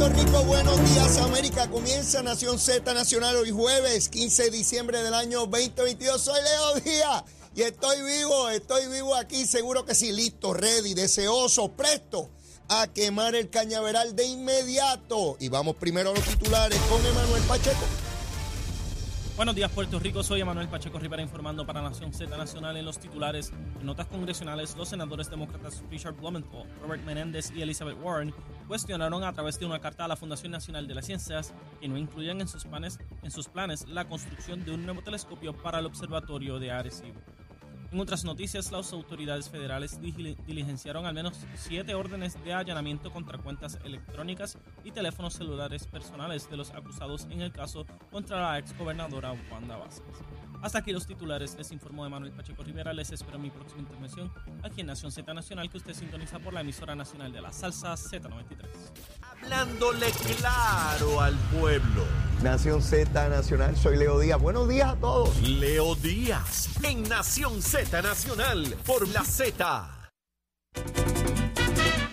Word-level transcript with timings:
Puerto 0.00 0.18
Rico, 0.18 0.44
buenos 0.44 0.94
días 0.94 1.18
América. 1.18 1.68
Comienza 1.68 2.22
Nación 2.22 2.58
Z 2.58 2.94
Nacional 2.94 3.36
hoy 3.36 3.50
jueves 3.50 4.08
15 4.08 4.44
de 4.44 4.50
diciembre 4.50 5.02
del 5.02 5.12
año 5.12 5.40
2022. 5.40 6.22
Soy 6.22 6.40
Leo 6.42 6.74
Díaz 6.80 7.24
y 7.54 7.60
estoy 7.60 8.00
vivo, 8.00 8.48
estoy 8.48 8.86
vivo 8.86 9.14
aquí, 9.14 9.46
seguro 9.46 9.84
que 9.84 9.94
sí, 9.94 10.10
listo, 10.10 10.54
ready, 10.54 10.94
deseoso, 10.94 11.72
presto 11.72 12.30
a 12.70 12.86
quemar 12.86 13.34
el 13.34 13.50
cañaveral 13.50 14.16
de 14.16 14.24
inmediato. 14.24 15.36
Y 15.38 15.50
vamos 15.50 15.76
primero 15.76 16.12
a 16.12 16.14
los 16.14 16.24
titulares 16.24 16.78
con 16.88 17.04
Emanuel 17.04 17.42
Pacheco. 17.42 17.84
Buenos 19.40 19.54
días, 19.54 19.72
Puerto 19.72 19.98
Rico. 19.98 20.22
Soy 20.22 20.42
Emanuel 20.42 20.68
Pacheco 20.68 20.98
Rivera 20.98 21.22
informando 21.22 21.64
para 21.64 21.80
Nación 21.80 22.12
Z 22.12 22.36
Nacional 22.36 22.76
en 22.76 22.84
los 22.84 22.98
titulares. 22.98 23.54
En 23.80 23.86
notas 23.86 24.06
congresionales, 24.06 24.76
los 24.76 24.90
senadores 24.90 25.30
demócratas 25.30 25.82
Richard 25.90 26.12
Blumenthal, 26.12 26.68
Robert 26.82 27.02
Menéndez 27.04 27.50
y 27.56 27.62
Elizabeth 27.62 27.96
Warren 28.02 28.34
cuestionaron 28.68 29.24
a 29.24 29.32
través 29.32 29.58
de 29.58 29.64
una 29.64 29.80
carta 29.80 30.04
a 30.04 30.08
la 30.08 30.16
Fundación 30.16 30.52
Nacional 30.52 30.86
de 30.86 30.94
las 30.94 31.06
Ciencias 31.06 31.54
que 31.80 31.88
no 31.88 31.96
incluyan 31.96 32.42
en 32.42 32.48
sus 32.48 32.66
planes, 32.66 32.98
en 33.22 33.30
sus 33.30 33.48
planes 33.48 33.88
la 33.88 34.06
construcción 34.06 34.62
de 34.62 34.72
un 34.72 34.84
nuevo 34.84 35.00
telescopio 35.00 35.56
para 35.56 35.78
el 35.78 35.86
observatorio 35.86 36.58
de 36.58 36.72
Arecibo. 36.72 37.18
En 37.92 37.98
otras 37.98 38.24
noticias, 38.24 38.70
las 38.70 38.92
autoridades 38.92 39.48
federales 39.48 40.00
diligenciaron 40.00 41.06
al 41.06 41.14
menos 41.14 41.34
siete 41.56 41.96
órdenes 41.96 42.42
de 42.44 42.52
allanamiento 42.52 43.10
contra 43.10 43.38
cuentas 43.38 43.80
electrónicas 43.84 44.58
y 44.84 44.92
teléfonos 44.92 45.34
celulares 45.34 45.88
personales 45.88 46.48
de 46.48 46.56
los 46.56 46.70
acusados 46.70 47.26
en 47.30 47.40
el 47.40 47.50
caso 47.50 47.86
contra 48.12 48.40
la 48.40 48.58
ex 48.60 48.78
gobernadora 48.78 49.32
Wanda 49.50 49.76
Vázquez. 49.76 50.14
Hasta 50.62 50.78
aquí 50.78 50.92
los 50.92 51.06
titulares, 51.06 51.56
les 51.56 51.72
informó 51.72 52.04
de 52.04 52.10
Manuel 52.10 52.32
Pacheco 52.32 52.62
Rivera, 52.62 52.92
les 52.92 53.10
espero 53.10 53.40
mi 53.40 53.50
próxima 53.50 53.80
intervención 53.80 54.30
aquí 54.62 54.82
en 54.82 54.86
Nación 54.86 55.10
Z 55.10 55.32
Nacional 55.34 55.68
que 55.68 55.78
usted 55.78 55.94
sintoniza 55.94 56.38
por 56.38 56.52
la 56.52 56.60
emisora 56.60 56.94
nacional 56.94 57.32
de 57.32 57.40
la 57.40 57.52
salsa 57.52 57.94
Z93. 57.94 58.68
Hablándole 59.22 60.10
claro 60.38 61.20
al 61.20 61.34
pueblo. 61.58 62.29
Nación 62.42 62.82
Z 62.82 63.28
Nacional, 63.28 63.76
soy 63.76 63.98
Leo 63.98 64.18
Díaz. 64.18 64.40
Buenos 64.40 64.66
días 64.66 64.88
a 64.88 64.96
todos. 64.96 65.42
Leo 65.42 65.94
Díaz 65.94 66.70
en 66.82 67.02
Nación 67.02 67.60
Z 67.60 68.00
Nacional 68.00 68.76
por 68.86 69.06
la 69.08 69.22
Z. 69.24 70.10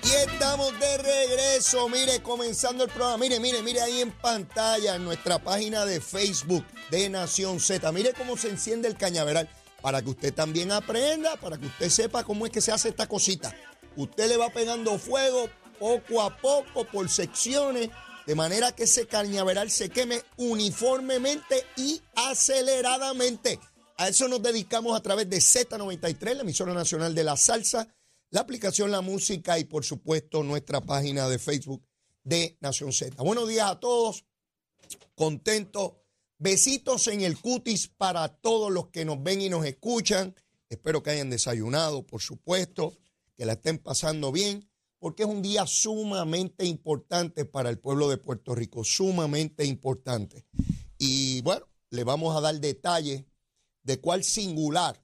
Y 0.04 0.10
estamos 0.30 0.78
de 0.82 0.98
regreso, 0.98 1.88
mire, 1.88 2.22
comenzando 2.22 2.84
el 2.84 2.90
programa. 2.90 3.18
Mire, 3.18 3.40
mire, 3.40 3.64
mire 3.64 3.80
ahí 3.80 4.02
en 4.02 4.12
pantalla, 4.12 4.96
en 4.96 5.06
nuestra 5.06 5.40
página 5.40 5.86
de 5.86 6.02
Facebook 6.02 6.66
de 6.92 7.10
Nación 7.10 7.62
Z. 7.62 7.90
Mire 7.94 8.12
cómo 8.12 8.36
se 8.36 8.50
enciende 8.50 8.90
el 8.90 8.98
cañaveral, 8.98 9.48
para 9.82 10.02
que 10.02 10.10
usted 10.10 10.34
también 10.34 10.74
aprenda, 10.74 11.38
para 11.38 11.58
que 11.58 11.68
usted 11.68 11.88
sepa 11.88 12.26
cómo 12.26 12.46
es 12.46 12.52
que 12.52 12.60
se 12.60 12.74
hace 12.74 12.90
esta 12.90 13.08
cosita. 13.08 13.56
Usted 13.96 14.28
le 14.28 14.36
va 14.36 14.50
pegando 14.50 15.00
fuego 15.00 15.50
poco 15.80 16.22
a 16.22 16.36
poco, 16.36 16.84
por 16.86 17.08
secciones 17.08 17.90
de 18.28 18.36
manera 18.36 18.74
que 18.74 18.84
ese 18.84 19.08
cañaveral 19.08 19.72
se 19.72 19.90
queme 19.90 20.22
uniformemente 20.36 21.64
y 21.78 22.02
aceleradamente. 22.14 23.58
A 23.96 24.10
eso 24.10 24.28
nos 24.28 24.44
dedicamos 24.44 24.98
a 24.98 25.02
través 25.02 25.30
de 25.30 25.38
Z93, 25.38 26.36
la 26.36 26.42
emisora 26.42 26.74
nacional 26.74 27.16
de 27.16 27.24
la 27.24 27.38
salsa, 27.38 27.88
la 28.30 28.42
aplicación 28.42 28.92
La 28.92 29.00
Música 29.00 29.58
y 29.58 29.64
por 29.64 29.86
supuesto 29.86 30.44
nuestra 30.44 30.82
página 30.82 31.30
de 31.30 31.40
Facebook 31.40 31.82
de 32.22 32.58
Nación 32.60 32.92
Z. 32.92 33.16
Buenos 33.24 33.48
días 33.48 33.72
a 33.72 33.80
todos, 33.80 34.26
contento. 35.16 36.04
Besitos 36.38 37.08
en 37.08 37.22
el 37.22 37.40
cutis 37.40 37.88
para 37.88 38.28
todos 38.28 38.72
los 38.72 38.90
que 38.90 39.06
nos 39.06 39.24
ven 39.24 39.42
y 39.42 39.50
nos 39.50 39.66
escuchan. 39.66 40.36
Espero 40.70 41.02
que 41.02 41.12
hayan 41.12 41.30
desayunado, 41.30 42.06
por 42.06 42.22
supuesto, 42.22 42.94
que 43.38 43.46
la 43.46 43.54
estén 43.54 43.78
pasando 43.78 44.34
bien 44.34 44.67
porque 45.00 45.24
es 45.24 45.30
un 45.30 45.42
día 45.42 45.66
sumamente 45.68 46.66
importante 46.66 47.46
para 47.46 47.70
el 47.70 47.80
pueblo 47.80 48.10
de 48.10 48.18
Puerto 48.18 48.56
Rico, 48.56 48.84
sumamente 48.84 49.66
importante. 49.66 50.46
Y 50.98 51.42
bueno, 51.42 51.68
le 51.90 52.04
vamos 52.04 52.36
a 52.36 52.42
dar 52.42 52.60
detalles 52.60 53.24
de 53.84 54.02
cuál 54.02 54.24
singular 54.24 55.02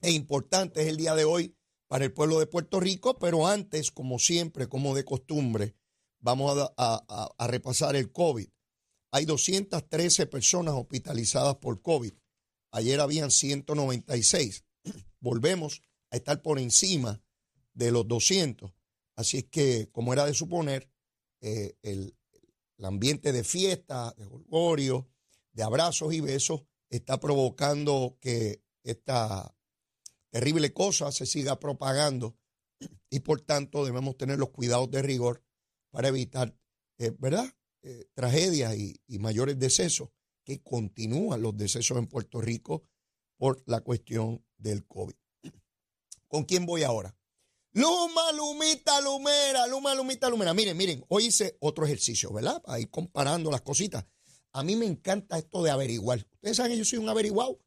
e 0.00 0.10
importante 0.10 0.82
es 0.82 0.88
el 0.88 0.96
día 0.96 1.14
de 1.14 1.24
hoy 1.24 1.56
para 1.88 2.04
el 2.04 2.12
pueblo 2.12 2.38
de 2.38 2.46
Puerto 2.46 2.80
Rico, 2.80 3.18
pero 3.18 3.46
antes, 3.46 3.90
como 3.90 4.18
siempre, 4.18 4.68
como 4.68 4.94
de 4.94 5.04
costumbre, 5.04 5.76
vamos 6.18 6.70
a, 6.76 7.46
repasar 7.46 7.96
el 7.96 8.10
COVID. 8.10 8.48
Hay 9.12 9.24
213 9.24 10.26
personas 10.26 10.74
hospitalizadas 10.74 11.56
por 11.56 11.80
COVID. 11.80 12.12
Ayer 12.72 13.00
habían 13.00 13.30
196. 13.30 14.64
Volvemos 15.20 15.82
a 16.10 16.16
estar 16.16 16.42
por 16.42 16.58
encima 16.58 17.22
de 17.74 17.92
los 17.92 18.06
200. 18.08 18.72
Así 19.16 19.38
es 19.38 19.44
que, 19.44 19.88
como 19.90 20.12
era 20.12 20.26
de 20.26 20.34
suponer, 20.34 20.90
eh, 21.40 21.76
el, 21.82 22.14
ambiente 22.82 23.32
de 23.32 23.42
fiesta, 23.42 24.14
de 24.18 24.26
jolgorio, 24.26 25.08
de 25.52 25.62
abrazos 25.62 26.12
y 26.12 26.20
besos 26.20 26.64
está 26.90 27.18
provocando 27.18 28.18
que 28.20 28.62
esta 28.84 29.56
terrible 30.28 30.74
cosa 30.74 31.10
se 31.10 31.24
siga 31.24 31.58
propagando 31.58 32.36
y 33.08 33.20
por 33.20 33.40
tanto 33.40 33.86
debemos 33.86 34.18
tener 34.18 34.38
los 34.38 34.50
cuidados 34.50 34.90
de 34.90 35.00
rigor 35.00 35.42
para 35.90 36.08
evitar, 36.08 36.54
eh, 36.98 37.12
¿verdad?, 37.18 37.50
eh, 37.82 38.04
tragedias 38.12 38.76
y, 38.76 39.00
y 39.06 39.18
mayores 39.18 39.58
decesos, 39.58 40.10
que 40.44 40.62
continúan 40.62 41.40
los 41.40 41.56
decesos 41.56 41.96
en 41.96 42.08
Puerto 42.08 42.42
Rico 42.42 42.84
por 43.38 43.62
la 43.66 43.80
cuestión 43.80 44.44
del 44.58 44.86
COVID. 44.86 45.14
¿Con 46.28 46.44
quién 46.44 46.66
voy 46.66 46.82
ahora? 46.82 47.16
Luma, 47.76 48.32
Lumita, 48.32 49.02
Lumera, 49.02 49.66
Luma, 49.66 49.94
Lumita, 49.94 50.30
Lumera. 50.30 50.54
Miren, 50.54 50.78
miren, 50.78 51.04
hoy 51.08 51.26
hice 51.26 51.58
otro 51.60 51.84
ejercicio, 51.84 52.32
¿verdad? 52.32 52.62
Ahí 52.64 52.86
comparando 52.86 53.50
las 53.50 53.60
cositas. 53.60 54.06
A 54.52 54.64
mí 54.64 54.76
me 54.76 54.86
encanta 54.86 55.36
esto 55.36 55.62
de 55.62 55.70
averiguar. 55.70 56.26
Ustedes 56.36 56.56
saben 56.56 56.72
que 56.72 56.78
yo 56.78 56.86
soy 56.86 57.00
un 57.00 57.10
averiguado 57.10 57.60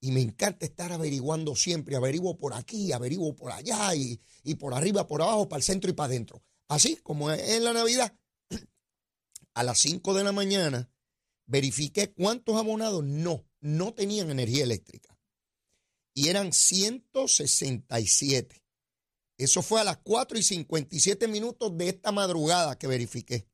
y 0.00 0.12
me 0.12 0.20
encanta 0.20 0.66
estar 0.66 0.92
averiguando 0.92 1.56
siempre. 1.56 1.96
Averiguo 1.96 2.38
por 2.38 2.54
aquí, 2.54 2.92
averiguo 2.92 3.34
por 3.34 3.50
allá 3.50 3.92
y, 3.96 4.20
y 4.44 4.54
por 4.54 4.72
arriba, 4.72 5.08
por 5.08 5.20
abajo, 5.20 5.48
para 5.48 5.58
el 5.58 5.64
centro 5.64 5.90
y 5.90 5.94
para 5.94 6.12
adentro. 6.12 6.44
Así 6.68 6.98
como 7.02 7.32
en 7.32 7.64
la 7.64 7.72
Navidad. 7.72 8.16
A 9.54 9.64
las 9.64 9.80
5 9.80 10.14
de 10.14 10.22
la 10.22 10.30
mañana 10.30 10.88
verifiqué 11.44 12.12
cuántos 12.12 12.54
abonados 12.54 13.02
no, 13.02 13.44
no 13.58 13.92
tenían 13.94 14.30
energía 14.30 14.62
eléctrica. 14.62 15.18
Y 16.14 16.28
eran 16.28 16.52
167. 16.52 18.62
Eso 19.38 19.62
fue 19.62 19.80
a 19.80 19.84
las 19.84 19.98
4 19.98 20.38
y 20.38 20.42
57 20.42 21.28
minutos 21.28 21.76
de 21.76 21.88
esta 21.90 22.10
madrugada 22.10 22.78
que 22.78 22.86
verifiqué. 22.86 23.46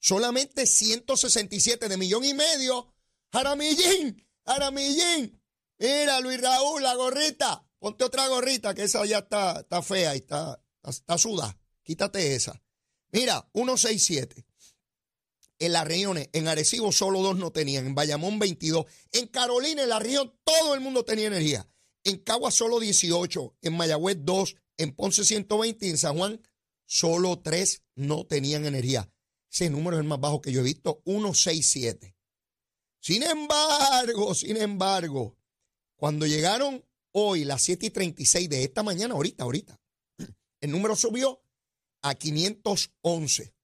Solamente 0.00 0.66
167 0.66 1.88
de 1.88 1.96
millón 1.96 2.24
y 2.24 2.34
medio. 2.34 2.92
Jaramillín, 3.32 4.26
Jaramillín. 4.44 5.40
Mira, 5.78 6.20
Luis 6.20 6.40
Raúl, 6.40 6.82
la 6.82 6.94
gorrita. 6.94 7.64
Ponte 7.78 8.04
otra 8.04 8.26
gorrita, 8.26 8.74
que 8.74 8.84
esa 8.84 9.04
ya 9.06 9.18
está, 9.18 9.60
está 9.60 9.82
fea 9.82 10.14
y 10.14 10.18
está, 10.18 10.60
está, 10.82 11.16
suda. 11.16 11.56
Quítate 11.84 12.34
esa. 12.34 12.60
Mira, 13.12 13.48
167. 13.54 14.44
En 15.60 15.72
las 15.72 15.86
regiones, 15.86 16.28
en 16.32 16.48
Arecibo 16.48 16.92
solo 16.92 17.20
dos 17.20 17.36
no 17.36 17.50
tenían, 17.50 17.86
en 17.86 17.94
Bayamón 17.94 18.38
22, 18.38 18.86
en 19.12 19.26
Carolina, 19.26 19.82
en 19.82 19.88
la 19.88 19.98
región, 19.98 20.32
todo 20.44 20.74
el 20.74 20.80
mundo 20.80 21.04
tenía 21.04 21.26
energía. 21.26 21.68
En 22.04 22.18
Cagua 22.18 22.50
solo 22.52 22.78
18, 22.78 23.56
en 23.62 23.76
Mayagüez 23.76 24.18
2, 24.20 24.54
en 24.78 24.94
Ponce 24.94 25.24
120 25.24 25.86
y 25.86 25.90
en 25.90 25.98
San 25.98 26.16
Juan 26.16 26.40
solo 26.86 27.40
tres 27.40 27.82
no 27.94 28.24
tenían 28.24 28.64
energía. 28.64 29.12
Ese 29.50 29.68
número 29.70 29.96
es 29.96 30.02
el 30.02 30.08
más 30.08 30.20
bajo 30.20 30.40
que 30.40 30.52
yo 30.52 30.60
he 30.60 30.64
visto, 30.64 31.02
167. 31.04 32.16
Sin 33.00 33.22
embargo, 33.22 34.34
sin 34.34 34.56
embargo, 34.56 35.36
cuando 35.96 36.26
llegaron 36.26 36.84
hoy 37.12 37.44
las 37.44 37.62
7 37.62 37.86
y 37.86 37.90
36 37.90 38.48
de 38.48 38.64
esta 38.64 38.82
mañana, 38.82 39.14
ahorita, 39.14 39.44
ahorita, 39.44 39.80
el 40.60 40.70
número 40.70 40.96
subió 40.96 41.42
a 42.02 42.14
511. 42.14 43.54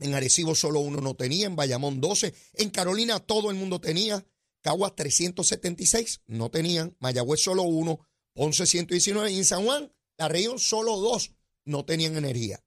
En 0.00 0.14
Arecibo 0.14 0.54
solo 0.54 0.80
uno 0.80 1.00
no 1.00 1.14
tenía, 1.14 1.46
en 1.46 1.56
Bayamón 1.56 2.00
12, 2.00 2.34
en 2.54 2.70
Carolina 2.70 3.20
todo 3.20 3.50
el 3.50 3.56
mundo 3.56 3.80
tenía, 3.80 4.26
Caguas 4.60 4.96
376 4.96 6.22
no 6.26 6.50
tenían, 6.50 6.96
Mayagüez 6.98 7.40
solo 7.40 7.62
uno, 7.62 8.00
Ponce 8.32 8.66
119 8.66 9.30
y 9.30 9.38
en 9.38 9.44
San 9.44 9.64
Juan 9.64 9.92
la 10.16 10.28
región 10.28 10.58
solo 10.58 10.96
dos 10.98 11.32
no 11.64 11.84
tenían 11.84 12.16
energía. 12.16 12.64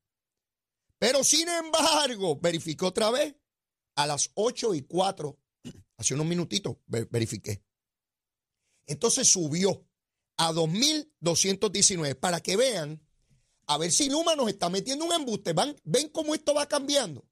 Pero 0.99 1.23
sin 1.23 1.47
embargo, 1.47 2.39
verificó 2.39 2.87
otra 2.87 3.11
vez 3.11 3.35
a 3.95 4.07
las 4.07 4.31
8 4.35 4.73
y 4.75 4.81
4, 4.81 5.39
hace 5.97 6.13
unos 6.13 6.25
minutitos 6.25 6.77
verifiqué. 6.87 7.63
Entonces 8.85 9.27
subió 9.27 9.85
a 10.37 10.51
2.219 10.53 12.15
para 12.15 12.39
que 12.39 12.55
vean, 12.55 13.05
a 13.67 13.77
ver 13.77 13.91
si 13.91 14.09
Luma 14.09 14.35
nos 14.35 14.49
está 14.49 14.69
metiendo 14.69 15.05
un 15.05 15.13
embuste. 15.13 15.53
¿Van? 15.53 15.75
¿Ven 15.83 16.09
cómo 16.09 16.33
esto 16.33 16.53
va 16.53 16.67
cambiando? 16.67 17.27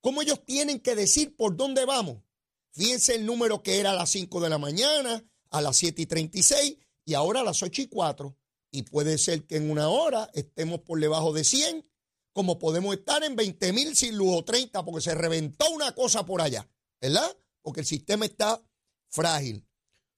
¿Cómo 0.00 0.22
ellos 0.22 0.44
tienen 0.44 0.80
que 0.80 0.94
decir 0.94 1.36
por 1.36 1.56
dónde 1.56 1.84
vamos? 1.84 2.22
Fíjense 2.70 3.14
el 3.14 3.26
número 3.26 3.62
que 3.62 3.80
era 3.80 3.90
a 3.90 3.94
las 3.94 4.10
5 4.10 4.40
de 4.40 4.48
la 4.48 4.58
mañana, 4.58 5.24
a 5.50 5.60
las 5.60 5.76
7 5.76 6.02
y 6.02 6.06
36 6.06 6.78
y 7.04 7.14
ahora 7.14 7.40
a 7.40 7.44
las 7.44 7.62
8 7.62 7.82
y 7.82 7.88
4 7.88 8.36
y 8.76 8.82
puede 8.82 9.16
ser 9.16 9.46
que 9.46 9.56
en 9.56 9.70
una 9.70 9.88
hora 9.88 10.30
estemos 10.34 10.80
por 10.80 11.00
debajo 11.00 11.32
de 11.32 11.44
100, 11.44 11.90
como 12.34 12.58
podemos 12.58 12.94
estar 12.94 13.24
en 13.24 13.34
20 13.34 13.72
mil 13.72 13.96
sin 13.96 14.18
luz 14.18 14.36
o 14.36 14.44
30 14.44 14.84
porque 14.84 15.00
se 15.00 15.14
reventó 15.14 15.70
una 15.70 15.94
cosa 15.94 16.26
por 16.26 16.42
allá, 16.42 16.68
¿verdad? 17.00 17.34
Porque 17.62 17.80
el 17.80 17.86
sistema 17.86 18.26
está 18.26 18.62
frágil. 19.08 19.66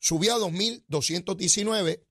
Subió 0.00 0.34
a 0.34 0.38
2.219 0.38 2.04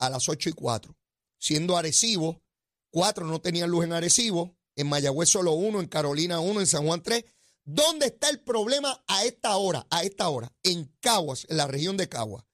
a 0.00 0.10
las 0.10 0.28
8 0.28 0.50
y 0.50 0.52
4, 0.52 0.94
siendo 1.38 1.78
Arecibo, 1.78 2.42
4 2.90 3.24
no 3.24 3.40
tenían 3.40 3.70
luz 3.70 3.86
en 3.86 3.94
Arecibo, 3.94 4.58
en 4.76 4.86
Mayagüez 4.86 5.30
solo 5.30 5.52
1, 5.52 5.80
en 5.80 5.88
Carolina 5.88 6.40
1, 6.40 6.60
en 6.60 6.66
San 6.66 6.84
Juan 6.84 7.02
3. 7.02 7.24
¿Dónde 7.64 8.04
está 8.06 8.28
el 8.28 8.40
problema 8.40 9.02
a 9.06 9.24
esta 9.24 9.56
hora? 9.56 9.86
A 9.88 10.02
esta 10.02 10.28
hora, 10.28 10.54
en 10.62 10.94
Caguas, 11.00 11.46
en 11.48 11.56
la 11.56 11.66
región 11.66 11.96
de 11.96 12.10
Caguas, 12.10 12.44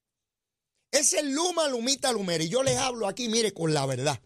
Es 0.90 1.12
el 1.12 1.32
Luma, 1.32 1.68
Lumita, 1.68 2.12
Lumera. 2.12 2.42
Y 2.42 2.48
yo 2.48 2.62
les 2.62 2.76
hablo 2.76 3.06
aquí, 3.06 3.28
mire, 3.28 3.52
con 3.52 3.72
la 3.72 3.86
verdad. 3.86 4.20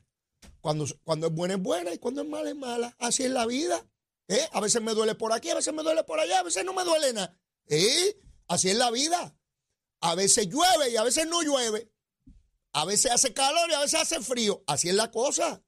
Cuando, 0.61 0.87
cuando 1.05 1.27
es 1.27 1.35
buena 1.35 1.55
es 1.55 1.63
buena 1.63 1.93
y 1.93 1.99
cuando 1.99 2.23
es 2.23 2.29
mala 2.29 2.51
es 2.51 2.57
mala. 2.57 2.97
Así 2.99 3.25
es 3.25 3.31
la 3.31 3.47
vida. 3.47 3.85
¿Eh? 4.29 4.49
A 4.53 4.61
veces 4.61 4.83
me 4.83 4.93
duele 4.93 5.15
por 5.15 5.33
aquí, 5.33 5.49
a 5.51 5.55
veces 5.55 5.73
me 5.73 5.83
duele 5.83 6.05
por 6.05 6.21
allá, 6.21 6.41
a 6.41 6.43
veces 6.43 6.65
no 6.65 6.75
me 6.75 6.85
duele 6.85 7.13
nada. 7.15 7.37
Así 8.47 8.71
es 8.71 8.77
la 8.77 8.91
vida. 8.91 9.37
A 10.01 10.15
veces 10.15 10.49
llueve 10.49 10.91
y 10.91 10.97
a 10.97 11.03
veces 11.03 11.27
no 11.27 11.43
llueve. 11.43 11.91
A 12.73 12.85
veces 12.85 13.11
hace 13.11 13.33
calor 13.33 13.71
y 13.71 13.75
a 13.75 13.81
veces 13.81 14.01
hace 14.01 14.21
frío. 14.21 14.63
Así 14.67 14.89
es 14.89 14.95
la 14.95 15.11
cosa. 15.11 15.63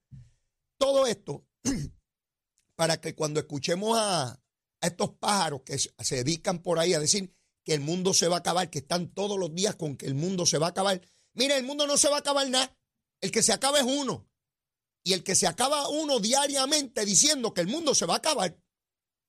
Todo 0.79 1.07
esto 1.07 1.47
para 2.77 3.01
que 3.01 3.15
cuando 3.15 3.41
escuchemos 3.41 3.99
a, 3.99 4.41
estos 4.81 5.11
pájaros 5.11 5.63
que 5.63 5.79
se 5.79 6.17
dedican 6.17 6.63
por 6.63 6.79
ahí 6.79 6.95
a 6.95 7.01
decir 7.01 7.35
que 7.65 7.75
el 7.75 7.81
mundo 7.81 8.15
se 8.15 8.29
va 8.29 8.37
a 8.37 8.39
acabar, 8.39 8.71
que 8.71 8.79
están 8.79 9.13
todos 9.13 9.39
los 9.39 9.55
días 9.55 9.77
con 9.77 9.97
que 9.97 10.07
el 10.07 10.15
mundo 10.15 10.47
se 10.47 10.57
va 10.57 10.69
a 10.69 10.71
acabar. 10.71 11.01
Mira, 11.35 11.57
el 11.57 11.65
mundo 11.65 11.87
no 11.87 11.99
se 11.99 12.09
va 12.09 12.17
a 12.17 12.21
acabar 12.21 12.49
nada. 12.49 12.75
El 13.21 13.31
que 13.31 13.43
se 13.43 13.53
acaba 13.53 13.79
es 13.79 13.85
uno. 13.85 14.30
Y 15.03 15.15
el 15.15 15.25
que 15.25 15.35
se 15.35 15.47
acaba 15.47 15.89
uno 15.89 16.21
diariamente 16.21 17.05
diciendo 17.05 17.55
que 17.55 17.63
el 17.63 17.69
mundo 17.69 17.95
se 17.95 18.07
va 18.07 18.15
a 18.15 18.19
acabar, 18.19 18.59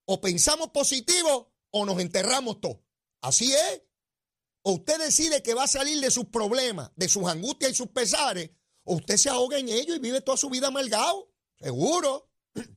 o 0.06 0.20
pensamos 0.20 0.70
positivo 0.70 1.54
o 1.72 1.86
nos 1.86 2.00
enterramos 2.00 2.60
todos. 2.60 2.80
Así 3.22 3.54
es. 3.54 3.84
O 4.64 4.74
usted 4.74 5.00
decide 5.00 5.42
que 5.42 5.54
va 5.54 5.64
a 5.64 5.68
salir 5.68 6.00
de 6.02 6.12
sus 6.12 6.26
problemas, 6.26 6.92
de 6.96 7.10
sus 7.10 7.26
angustias 7.26 7.72
y 7.72 7.76
sus 7.76 7.88
pesares, 7.88 8.52
o 8.84 8.96
usted 8.96 9.18
se 9.18 9.30
ahoga 9.30 9.58
en 9.58 9.70
ello 9.70 9.96
y 9.96 10.00
vive 10.00 10.22
toda 10.22 10.38
su 10.38 10.50
vida 10.50 10.68
amargado. 10.68 11.32
Seguro. 11.60 12.30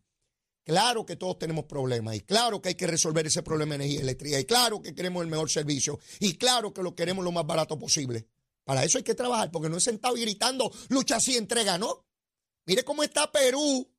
Claro 0.67 1.05
que 1.05 1.17
todos 1.17 1.39
tenemos 1.39 1.67
problemas 1.67 2.17
y 2.17 2.21
claro 2.23 2.63
que 2.63 2.71
hay 2.71 2.75
que 2.75 2.87
resolver 2.87 3.27
ese 3.27 3.43
problema 3.43 3.73
de 3.73 3.85
energía 3.85 4.01
eléctrica 4.01 4.41
y 4.41 4.47
claro 4.47 4.81
que 4.81 4.95
queremos 4.95 5.23
el 5.23 5.29
mejor 5.29 5.51
servicio 5.51 5.99
y 6.21 6.39
claro 6.39 6.73
que 6.73 6.83
lo 6.83 6.95
queremos 6.95 7.23
lo 7.23 7.33
más 7.33 7.45
barato 7.45 7.79
posible. 7.79 8.27
Para 8.65 8.83
eso 8.83 8.97
hay 8.97 9.05
que 9.05 9.15
trabajar 9.15 9.51
porque 9.51 9.69
no 9.69 9.77
es 9.77 9.85
sentado 9.85 10.17
y 10.17 10.23
gritando 10.23 10.73
lucha 10.89 11.17
así, 11.17 11.37
entrega, 11.37 11.77
¿no? 11.77 12.04
Mire 12.67 12.85
cómo 12.85 13.03
está 13.03 13.31
Perú. 13.31 13.91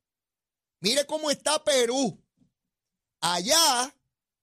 Mire 0.80 1.06
cómo 1.06 1.30
está 1.30 1.62
Perú. 1.62 2.22
Allá 3.20 3.94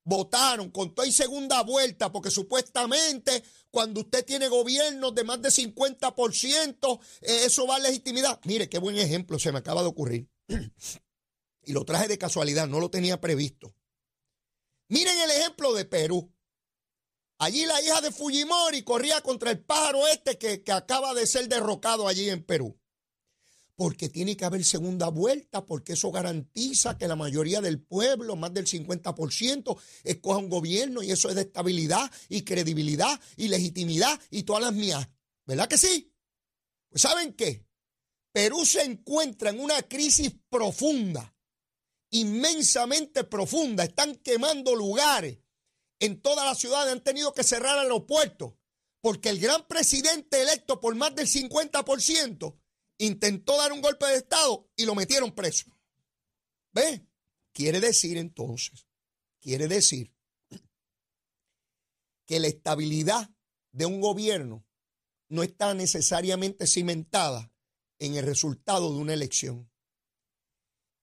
votaron 0.03 0.69
con 0.71 0.93
toda 0.93 1.07
y 1.07 1.11
segunda 1.11 1.61
vuelta, 1.63 2.11
porque 2.11 2.31
supuestamente 2.31 3.43
cuando 3.71 4.01
usted 4.01 4.25
tiene 4.25 4.47
gobiernos 4.47 5.15
de 5.15 5.23
más 5.23 5.41
de 5.41 5.49
50%, 5.49 6.99
eh, 7.21 7.45
eso 7.45 7.67
va 7.67 7.77
a 7.77 7.79
legitimidad. 7.79 8.39
Mire, 8.45 8.69
qué 8.69 8.79
buen 8.79 8.97
ejemplo 8.97 9.39
se 9.39 9.51
me 9.51 9.59
acaba 9.59 9.81
de 9.81 9.87
ocurrir. 9.87 10.29
y 11.63 11.73
lo 11.73 11.85
traje 11.85 12.07
de 12.07 12.17
casualidad, 12.17 12.67
no 12.67 12.79
lo 12.79 12.89
tenía 12.89 13.21
previsto. 13.21 13.73
Miren 14.89 15.17
el 15.19 15.31
ejemplo 15.31 15.73
de 15.73 15.85
Perú. 15.85 16.31
Allí 17.39 17.65
la 17.65 17.81
hija 17.81 17.99
de 18.01 18.11
Fujimori 18.11 18.83
corría 18.83 19.21
contra 19.21 19.51
el 19.51 19.59
pájaro 19.63 20.07
este 20.07 20.37
que, 20.37 20.63
que 20.63 20.71
acaba 20.71 21.13
de 21.13 21.25
ser 21.25 21.47
derrocado 21.49 22.07
allí 22.07 22.29
en 22.29 22.43
Perú 22.43 22.79
porque 23.75 24.09
tiene 24.09 24.37
que 24.37 24.45
haber 24.45 24.63
segunda 24.63 25.09
vuelta, 25.09 25.65
porque 25.65 25.93
eso 25.93 26.11
garantiza 26.11 26.97
que 26.97 27.07
la 27.07 27.15
mayoría 27.15 27.61
del 27.61 27.81
pueblo, 27.81 28.35
más 28.35 28.53
del 28.53 28.67
50%, 28.67 29.77
escoja 30.03 30.37
un 30.37 30.49
gobierno 30.49 31.01
y 31.01 31.11
eso 31.11 31.29
es 31.29 31.35
de 31.35 31.41
estabilidad 31.41 32.11
y 32.29 32.43
credibilidad 32.43 33.19
y 33.35 33.47
legitimidad 33.47 34.19
y 34.29 34.43
todas 34.43 34.63
las 34.63 34.73
mías. 34.73 35.07
¿Verdad 35.45 35.67
que 35.67 35.77
sí? 35.77 36.13
Pues 36.89 37.01
¿saben 37.01 37.33
qué? 37.33 37.65
Perú 38.31 38.65
se 38.65 38.83
encuentra 38.83 39.49
en 39.49 39.59
una 39.59 39.81
crisis 39.83 40.31
profunda, 40.49 41.35
inmensamente 42.11 43.23
profunda. 43.23 43.83
Están 43.83 44.15
quemando 44.15 44.75
lugares 44.75 45.39
en 45.99 46.21
toda 46.21 46.45
la 46.45 46.55
ciudad, 46.55 46.89
han 46.89 47.03
tenido 47.03 47.33
que 47.33 47.43
cerrar 47.43 47.79
aeropuertos, 47.79 48.53
porque 49.01 49.29
el 49.29 49.39
gran 49.39 49.67
presidente 49.67 50.41
electo 50.41 50.79
por 50.79 50.95
más 50.95 51.15
del 51.15 51.27
50% 51.27 52.55
intentó 52.97 53.57
dar 53.57 53.71
un 53.71 53.81
golpe 53.81 54.05
de 54.05 54.17
Estado 54.17 54.69
y 54.75 54.85
lo 54.85 54.95
metieron 54.95 55.33
preso. 55.33 55.65
¿Ve? 56.71 57.05
Quiere 57.51 57.79
decir 57.79 58.17
entonces, 58.17 58.87
quiere 59.39 59.67
decir 59.67 60.11
que 62.25 62.39
la 62.39 62.47
estabilidad 62.47 63.29
de 63.71 63.85
un 63.85 64.01
gobierno 64.01 64.65
no 65.29 65.43
está 65.43 65.73
necesariamente 65.73 66.67
cimentada 66.67 67.51
en 67.99 68.15
el 68.15 68.25
resultado 68.25 68.91
de 68.91 68.99
una 68.99 69.13
elección. 69.13 69.69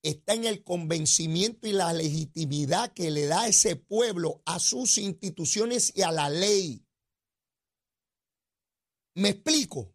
Está 0.02 0.34
en 0.34 0.44
el 0.44 0.64
convencimiento 0.64 1.69
y 1.69 1.72
la 1.72 1.92
legitimidad 1.92 2.92
que 2.92 3.10
le 3.10 3.26
da 3.26 3.48
ese 3.48 3.76
pueblo 3.76 4.42
a 4.46 4.58
sus 4.58 4.98
instituciones 4.98 5.92
y 5.94 6.02
a 6.02 6.10
la 6.10 6.31
ley. 6.31 6.87
¿Me 9.14 9.31
explico? 9.31 9.94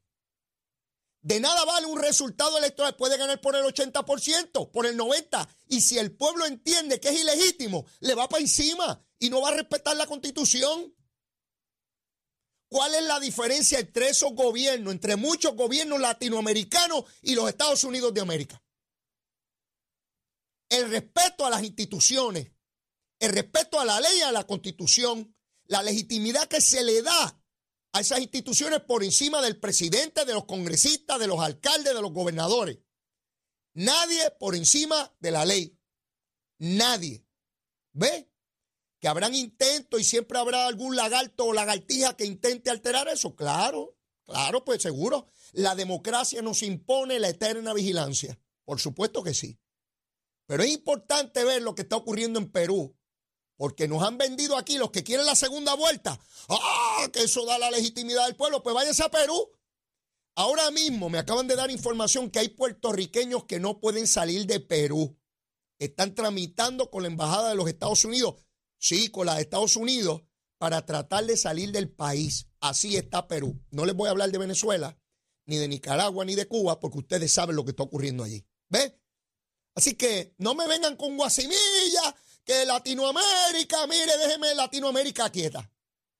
De 1.25 1.39
nada 1.39 1.66
vale 1.66 1.88
un 1.88 2.00
resultado 2.00 2.56
electoral. 2.60 2.95
Puede 2.95 3.18
ganar 3.18 3.42
por 3.42 3.56
el 3.56 3.63
80%, 3.63 4.69
por 4.69 4.86
el 4.86 4.95
90%. 4.95 5.48
Y 5.69 5.81
si 5.81 5.98
el 5.98 6.16
pueblo 6.16 6.45
entiende 6.45 7.00
que 7.00 7.10
es 7.10 7.19
ilegítimo, 7.19 7.83
le 8.01 8.13
va 8.13 8.30
para 8.30 8.44
encima 8.44 9.04
y 9.18 9.31
no 9.31 9.42
va 9.42 9.50
a 9.50 9.56
respetar 9.56 9.95
la 9.95 10.06
constitución. 10.06 10.95
¿Cuál 12.69 12.94
es 12.94 13.04
la 13.06 13.19
diferencia 13.19 13.80
entre 13.80 14.09
esos 14.09 14.33
gobiernos, 14.33 14.94
entre 14.94 15.16
muchos 15.16 15.56
gobiernos 15.56 15.99
latinoamericanos 15.99 17.06
y 17.23 17.33
los 17.33 17.49
Estados 17.49 17.83
Unidos 17.83 18.14
de 18.14 18.21
América? 18.21 18.61
El 20.69 20.92
respeto 20.92 21.44
a 21.44 21.49
las 21.49 21.64
instituciones, 21.64 22.52
el 23.18 23.31
respeto 23.31 23.80
a 23.80 23.85
la 23.85 23.99
ley 23.99 24.19
y 24.19 24.21
a 24.21 24.31
la 24.31 24.45
constitución, 24.45 25.35
la 25.64 25.81
legitimidad 25.81 26.47
que 26.47 26.61
se 26.61 26.83
le 26.83 27.02
da 27.02 27.42
a 27.95 28.02
esas 28.02 28.19
instituciones 28.19 28.81
por 28.81 29.06
encima 29.06 29.42
del 29.42 29.57
presidente, 29.57 30.25
de 30.25 30.33
los 30.33 30.44
congresistas, 30.44 31.18
de 31.18 31.28
los 31.28 31.40
alcaldes, 31.40 31.94
de 31.94 32.02
los 32.02 32.11
gobernadores. 32.11 32.80
Nadie 33.73 34.31
por 34.37 34.54
encima 34.54 35.16
de 35.21 35.31
la 35.31 35.45
ley. 35.45 35.80
Nadie. 36.57 37.25
¿Ve? 37.94 38.30
Que 38.99 39.07
habrán 39.07 39.33
intentos 39.33 40.02
y 40.02 40.04
siempre 40.04 40.37
habrá 40.37 40.68
algún 40.68 40.97
lagarto 40.97 41.45
o 41.45 41.54
lagartija 41.54 42.18
que 42.18 42.25
intente 42.25 42.69
alterar 42.69 43.07
eso. 43.07 43.33
Claro, 43.33 43.97
claro, 44.25 44.66
pues 44.66 44.81
seguro. 44.81 45.30
La 45.54 45.73
democracia 45.73 46.42
nos 46.42 46.64
impone 46.64 47.18
la 47.18 47.30
eterna 47.30 47.73
vigilancia. 47.73 48.37
Por 48.66 48.81
supuesto 48.81 49.23
que 49.23 49.33
sí. 49.33 49.57
Pero 50.47 50.64
es 50.64 50.71
importante 50.71 51.45
ver 51.45 51.61
lo 51.61 51.75
que 51.75 51.83
está 51.83 51.95
ocurriendo 51.95 52.40
en 52.40 52.52
Perú 52.52 52.94
porque 53.57 53.88
nos 53.88 54.04
han 54.04 54.18
vendido 54.18 54.57
aquí 54.57 54.78
los 54.78 54.92
que 54.92 55.04
quieren 55.04 55.26
la 55.26 55.35
segunda 55.35 55.74
vuelta. 55.76 56.19
¡Ah! 56.50 57.07
Que 57.12 57.24
eso 57.24 57.45
da 57.45 57.57
la 57.57 57.71
legitimidad 57.71 58.26
del 58.26 58.35
pueblo. 58.35 58.62
Pues 58.64 58.76
váyanse 58.76 59.04
a 59.04 59.09
Perú. 59.09 59.50
Ahora 60.35 60.69
mismo 60.71 61.09
me 61.09 61.18
acaban 61.18 61.47
de 61.47 61.56
dar 61.56 61.71
información 61.71 62.30
que 62.30 62.40
hay 62.40 62.50
puertorriqueños 62.50 63.45
que 63.45 63.59
no 63.59 63.80
pueden 63.80 64.06
salir 64.07 64.45
de 64.45 64.59
Perú. 64.59 65.18
Están 65.80 66.14
tramitando 66.14 66.90
con 66.90 67.04
la 67.04 67.07
Embajada 67.07 67.50
de 67.50 67.56
los 67.56 67.68
Estados 67.68 68.04
Unidos. 68.04 68.35
Sí, 68.78 69.09
con 69.09 69.28
la 69.28 69.35
de 69.35 69.42
Estados 69.42 69.78
Unidos 69.78 70.24
para 70.57 70.85
tratar 70.85 71.26
de 71.26 71.38
salir 71.38 71.71
del 71.71 71.90
país. 71.90 72.47
Así 72.59 72.97
está 72.97 73.28
Perú. 73.28 73.62
No 73.71 73.85
les 73.85 73.95
voy 73.95 74.07
a 74.07 74.12
hablar 74.12 74.31
de 74.31 74.38
Venezuela, 74.38 74.97
ni 75.45 75.57
de 75.57 75.68
Nicaragua, 75.68 76.26
ni 76.26 76.35
de 76.35 76.47
Cuba, 76.47 76.80
porque 76.80 77.00
ustedes 77.00 77.31
saben 77.31 77.56
lo 77.56 77.64
que 77.64 77.71
está 77.71 77.83
ocurriendo 77.83 78.24
allí. 78.24 78.45
¿Ve? 78.69 79.00
Así 79.76 79.95
que 79.95 80.33
no 80.38 80.56
me 80.56 80.68
vengan 80.68 80.95
con 80.95 81.16
guasimilla 81.18 82.16
que 82.45 82.64
Latinoamérica, 82.66 83.87
mire, 83.87 84.18
déjeme 84.18 84.54
Latinoamérica 84.54 85.30
quieta. 85.31 85.69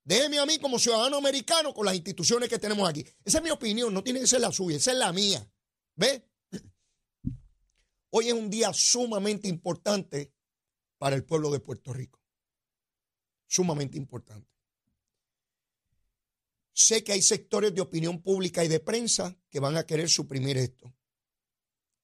Déjeme 0.04 0.40
a 0.40 0.46
mí 0.46 0.60
como 0.60 0.78
ciudadano 0.78 1.18
americano 1.18 1.74
con 1.74 1.86
las 1.86 1.96
instituciones 1.96 2.50
que 2.50 2.60
tenemos 2.60 2.88
aquí. 2.88 3.06
Esa 3.24 3.38
es 3.38 3.44
mi 3.44 3.52
opinión, 3.52 3.94
no 3.94 4.04
tiene 4.04 4.20
que 4.20 4.28
ser 4.28 4.42
la 4.42 4.52
suya, 4.52 4.78
esa 4.78 4.92
es 4.92 4.98
la 4.98 5.14
mía. 5.14 5.48
¿Ve? 5.96 6.28
Hoy 8.10 8.28
es 8.28 8.34
un 8.34 8.50
día 8.50 8.74
sumamente 8.74 9.48
importante 9.48 10.34
para 10.98 11.16
el 11.16 11.24
pueblo 11.24 11.52
de 11.52 11.60
Puerto 11.60 11.94
Rico. 11.94 12.22
Sumamente 13.48 13.98
importante. 13.98 14.50
sé 16.74 17.04
que 17.04 17.14
hay 17.14 17.22
sectores 17.22 17.74
de 17.74 17.82
opinión 17.82 18.22
pública 18.22 18.64
y 18.64 18.68
de 18.68 18.80
prensa 18.80 19.38
que 19.50 19.60
van 19.60 19.78
a 19.78 19.86
querer 19.86 20.10
suprimir 20.10 20.58
esto. 20.58 20.94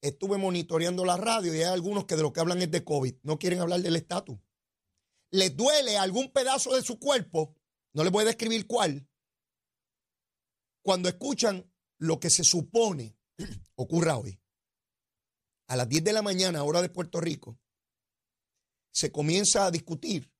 Estuve 0.02 0.36
monitoreando 0.36 1.04
la 1.04 1.16
radio 1.16 1.54
y 1.54 1.58
hay 1.58 1.72
algunos 1.72 2.06
que 2.06 2.16
de 2.16 2.22
lo 2.22 2.32
que 2.32 2.40
hablan 2.40 2.60
es 2.60 2.70
de 2.70 2.84
COVID, 2.84 3.14
no 3.22 3.38
quieren 3.38 3.60
hablar 3.60 3.80
del 3.80 3.96
estatus. 3.96 4.38
Les 5.30 5.56
duele 5.56 5.96
algún 5.96 6.32
pedazo 6.32 6.74
de 6.74 6.82
su 6.82 6.98
cuerpo, 6.98 7.54
no 7.94 8.02
les 8.02 8.12
voy 8.12 8.22
a 8.22 8.26
describir 8.26 8.66
cuál, 8.66 9.08
cuando 10.82 11.08
escuchan 11.08 11.72
lo 11.98 12.18
que 12.18 12.30
se 12.30 12.42
supone 12.42 13.16
ocurra 13.76 14.18
hoy. 14.18 14.40
A 15.68 15.76
las 15.76 15.88
10 15.88 16.02
de 16.02 16.12
la 16.12 16.22
mañana, 16.22 16.64
hora 16.64 16.82
de 16.82 16.88
Puerto 16.88 17.20
Rico, 17.20 17.58
se 18.92 19.12
comienza 19.12 19.66
a 19.66 19.70
discutir 19.70 20.32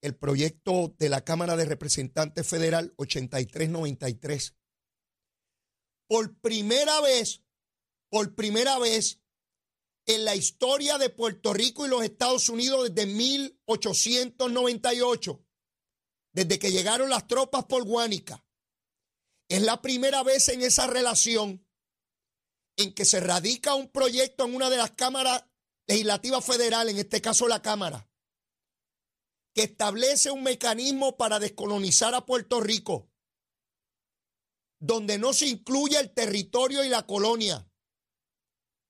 el 0.00 0.16
proyecto 0.16 0.94
de 0.98 1.10
la 1.10 1.24
Cámara 1.24 1.56
de 1.56 1.66
Representantes 1.66 2.46
Federal 2.46 2.94
8393. 2.96 4.56
Por 6.08 6.38
primera 6.38 7.00
vez, 7.02 7.45
por 8.10 8.34
primera 8.34 8.78
vez 8.78 9.20
en 10.06 10.24
la 10.24 10.36
historia 10.36 10.98
de 10.98 11.10
Puerto 11.10 11.52
Rico 11.52 11.84
y 11.84 11.88
los 11.88 12.04
Estados 12.04 12.48
Unidos 12.48 12.94
desde 12.94 13.06
1898, 13.06 15.44
desde 16.32 16.58
que 16.58 16.70
llegaron 16.70 17.10
las 17.10 17.26
tropas 17.26 17.64
por 17.64 17.84
Guánica, 17.84 18.44
es 19.48 19.62
la 19.62 19.82
primera 19.82 20.22
vez 20.22 20.48
en 20.48 20.62
esa 20.62 20.86
relación 20.86 21.66
en 22.76 22.94
que 22.94 23.04
se 23.04 23.20
radica 23.20 23.74
un 23.74 23.90
proyecto 23.90 24.44
en 24.44 24.54
una 24.54 24.70
de 24.70 24.76
las 24.76 24.92
cámaras 24.92 25.44
legislativas 25.86 26.44
federales, 26.44 26.94
en 26.94 27.00
este 27.00 27.20
caso 27.20 27.48
la 27.48 27.62
Cámara, 27.62 28.08
que 29.54 29.62
establece 29.62 30.30
un 30.30 30.42
mecanismo 30.42 31.16
para 31.16 31.38
descolonizar 31.38 32.14
a 32.14 32.26
Puerto 32.26 32.60
Rico, 32.60 33.10
donde 34.78 35.18
no 35.18 35.32
se 35.32 35.46
incluye 35.46 35.98
el 35.98 36.12
territorio 36.12 36.84
y 36.84 36.88
la 36.88 37.06
colonia. 37.06 37.66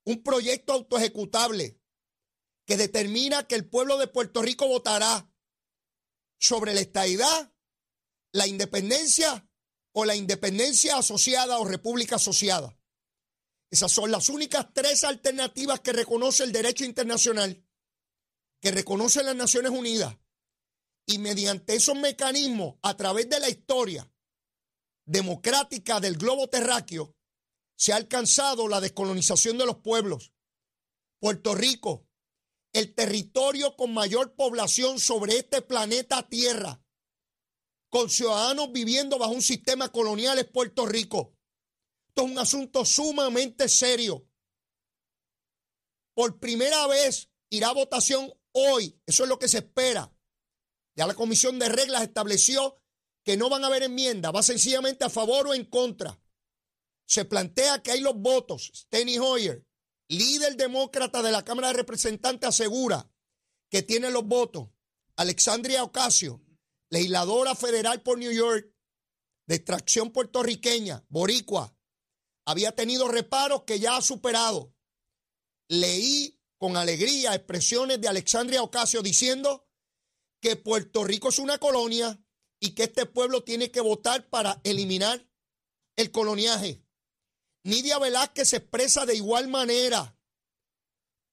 Un 0.07 0.23
proyecto 0.23 0.73
autoejecutable 0.73 1.81
que 2.65 2.77
determina 2.77 3.47
que 3.47 3.57
el 3.57 3.69
pueblo 3.69 3.99
de 3.99 4.07
Puerto 4.07 4.41
Rico 4.41 4.69
votará 4.69 5.31
sobre 6.39 6.75
la 6.75 6.81
estadidad, 6.81 7.53
la 8.33 8.47
independencia 8.47 9.49
o 9.93 10.05
la 10.05 10.15
independencia 10.15 10.97
asociada 10.97 11.59
o 11.59 11.65
república 11.65 12.17
asociada. 12.17 12.79
Esas 13.71 13.91
son 13.91 14.13
las 14.13 14.29
únicas 14.29 14.73
tres 14.73 15.03
alternativas 15.03 15.81
que 15.81 15.93
reconoce 15.93 16.45
el 16.45 16.53
derecho 16.53 16.85
internacional, 16.85 17.67
que 18.61 18.71
reconoce 18.71 19.25
las 19.25 19.35
Naciones 19.35 19.73
Unidas 19.73 20.17
y 21.07 21.19
mediante 21.19 21.75
esos 21.75 21.97
mecanismos, 21.97 22.77
a 22.83 22.97
través 22.97 23.29
de 23.29 23.41
la 23.41 23.49
historia 23.49 24.09
democrática 25.05 25.99
del 25.99 26.17
globo 26.17 26.49
terráqueo, 26.49 27.16
se 27.77 27.93
ha 27.93 27.97
alcanzado 27.97 28.69
la 28.69 28.81
descolonización 28.81 29.59
de 29.59 29.67
los 29.67 29.77
pueblos. 29.77 30.33
Puerto 31.21 31.55
Rico, 31.55 32.09
el 32.73 32.95
territorio 32.95 33.77
con 33.77 33.95
mayor 33.95 34.35
población 34.35 34.99
sobre 34.99 35.39
este 35.39 35.63
planeta 35.63 36.29
Tierra, 36.29 36.83
con 37.89 38.11
ciudadanos 38.11 38.73
viviendo 38.73 39.19
bajo 39.19 39.33
un 39.33 39.43
sistema 39.43 39.91
colonial 39.91 40.39
es 40.39 40.47
Puerto 40.47 40.87
Rico. 40.87 41.35
Esto 42.09 42.25
es 42.25 42.31
un 42.31 42.39
asunto 42.39 42.85
sumamente 42.85 43.69
serio. 43.69 44.29
Por 46.15 46.39
primera 46.39 46.87
vez 46.87 47.31
irá 47.51 47.69
a 47.69 47.75
votación 47.75 48.33
hoy, 48.53 49.01
eso 49.07 49.23
es 49.23 49.29
lo 49.29 49.39
que 49.39 49.49
se 49.49 49.59
espera, 49.59 50.13
ya 50.97 51.07
la 51.07 51.15
Comisión 51.15 51.59
de 51.59 51.69
Reglas 51.69 52.03
estableció 52.03 52.81
que 53.23 53.37
no 53.37 53.51
van 53.51 53.65
a 53.65 53.67
haber 53.67 53.83
enmiendas, 53.83 54.35
va 54.35 54.43
sencillamente 54.43 55.05
a 55.05 55.11
favor 55.11 55.49
o 55.49 55.55
en 55.55 55.67
contra. 55.67 56.19
Se 57.07 57.25
plantea 57.25 57.83
que 57.83 57.93
hay 57.93 58.01
los 58.01 58.17
votos. 58.17 58.73
Steny 58.75 59.19
Hoyer, 59.19 59.65
líder 60.09 60.57
demócrata 60.57 61.23
de 61.23 61.33
la 61.33 61.45
Cámara 61.45 61.69
de 61.69 61.75
Representantes, 61.75 62.49
asegura 62.49 63.11
que 63.71 63.83
tiene 63.83 64.11
los 64.11 64.25
votos. 64.25 64.69
Alexandria 65.17 65.83
Ocasio, 65.83 66.43
legisladora 66.91 67.55
federal 67.55 68.03
por 68.03 68.19
New 68.19 68.33
York, 68.33 68.71
de 69.47 69.55
extracción 69.55 70.11
puertorriqueña, 70.11 71.05
boricua, 71.09 71.77
había 72.47 72.73
tenido 72.73 73.09
reparos 73.09 73.63
que 73.63 73.79
ya 73.79 73.97
ha 73.97 74.03
superado. 74.03 74.75
Leí 75.69 76.41
con 76.59 76.77
alegría 76.77 77.35
expresiones 77.35 78.01
de 78.01 78.09
Alexandria 78.09 78.63
Ocasio 78.63 79.03
diciendo 79.03 79.69
que 80.41 80.57
Puerto 80.57 81.05
Rico 81.05 81.29
es 81.29 81.39
una 81.39 81.59
colonia 81.59 82.21
y 82.61 82.75
que 82.75 82.85
este 82.85 83.07
pueblo 83.07 83.43
tiene 83.43 83.71
que 83.71 83.81
votar 83.81 84.29
para 84.29 84.61
eliminar 84.65 85.29
el 85.97 86.11
coloniaje. 86.11 86.86
Nidia 87.67 87.99
Velázquez 87.99 88.51
se 88.51 88.59
expresa 88.59 89.05
de 89.07 89.17
igual 89.17 89.49
manera. 89.49 90.17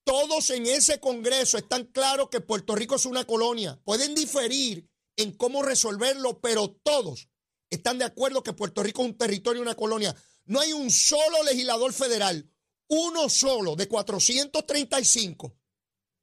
Todos 0.03 0.49
en 0.49 0.65
ese 0.65 0.99
Congreso 0.99 1.59
están 1.59 1.85
claros 1.85 2.29
que 2.29 2.41
Puerto 2.41 2.75
Rico 2.75 2.95
es 2.95 3.05
una 3.05 3.23
colonia. 3.23 3.79
Pueden 3.85 4.15
diferir 4.15 4.89
en 5.15 5.37
cómo 5.37 5.61
resolverlo, 5.61 6.41
pero 6.41 6.71
todos 6.71 7.29
están 7.69 7.99
de 7.99 8.05
acuerdo 8.05 8.41
que 8.41 8.51
Puerto 8.51 8.81
Rico 8.81 9.03
es 9.03 9.09
un 9.09 9.17
territorio, 9.17 9.61
una 9.61 9.75
colonia. 9.75 10.15
No 10.45 10.59
hay 10.59 10.73
un 10.73 10.89
solo 10.89 11.43
legislador 11.43 11.93
federal, 11.93 12.51
uno 12.87 13.29
solo 13.29 13.75
de 13.75 13.87
435, 13.87 15.55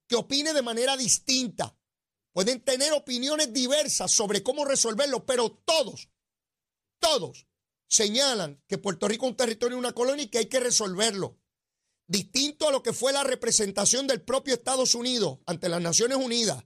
que 0.09 0.17
opine 0.17 0.51
de 0.51 0.61
manera 0.61 0.97
distinta. 0.97 1.73
Pueden 2.33 2.59
tener 2.65 2.91
opiniones 2.91 3.53
diversas 3.53 4.11
sobre 4.11 4.43
cómo 4.43 4.65
resolverlo, 4.65 5.25
pero 5.25 5.51
todos, 5.63 6.09
todos 6.99 7.47
señalan 7.91 8.63
que 8.67 8.77
Puerto 8.77 9.09
Rico 9.09 9.25
es 9.25 9.31
un 9.31 9.37
territorio 9.37 9.75
y 9.75 9.79
una 9.79 9.91
colonia 9.91 10.23
y 10.23 10.29
que 10.29 10.37
hay 10.37 10.45
que 10.45 10.61
resolverlo. 10.61 11.37
Distinto 12.07 12.69
a 12.69 12.71
lo 12.71 12.81
que 12.81 12.93
fue 12.93 13.11
la 13.11 13.25
representación 13.25 14.07
del 14.07 14.21
propio 14.21 14.53
Estados 14.53 14.95
Unidos 14.95 15.39
ante 15.45 15.67
las 15.67 15.81
Naciones 15.81 16.17
Unidas, 16.17 16.63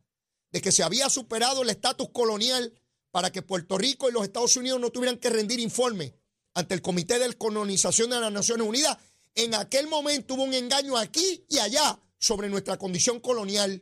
de 0.51 0.61
que 0.61 0.71
se 0.71 0.83
había 0.83 1.09
superado 1.09 1.63
el 1.63 1.71
estatus 1.71 2.09
colonial 2.11 2.79
para 3.09 3.31
que 3.31 3.41
Puerto 3.41 3.79
Rico 3.79 4.07
y 4.07 4.11
los 4.11 4.23
Estados 4.23 4.55
Unidos 4.55 4.79
no 4.79 4.91
tuvieran 4.91 5.17
que 5.17 5.31
rendir 5.31 5.59
informe 5.59 6.15
ante 6.53 6.75
el 6.75 6.83
Comité 6.83 7.17
de 7.17 7.33
Colonización 7.33 8.11
de 8.11 8.19
las 8.19 8.31
Naciones 8.31 8.67
Unidas. 8.67 8.95
En 9.33 9.55
aquel 9.55 9.87
momento 9.87 10.35
hubo 10.35 10.43
un 10.43 10.53
engaño 10.53 10.95
aquí 10.95 11.43
y 11.49 11.57
allá 11.57 11.99
sobre 12.19 12.49
nuestra 12.49 12.77
condición 12.77 13.19
colonial 13.19 13.81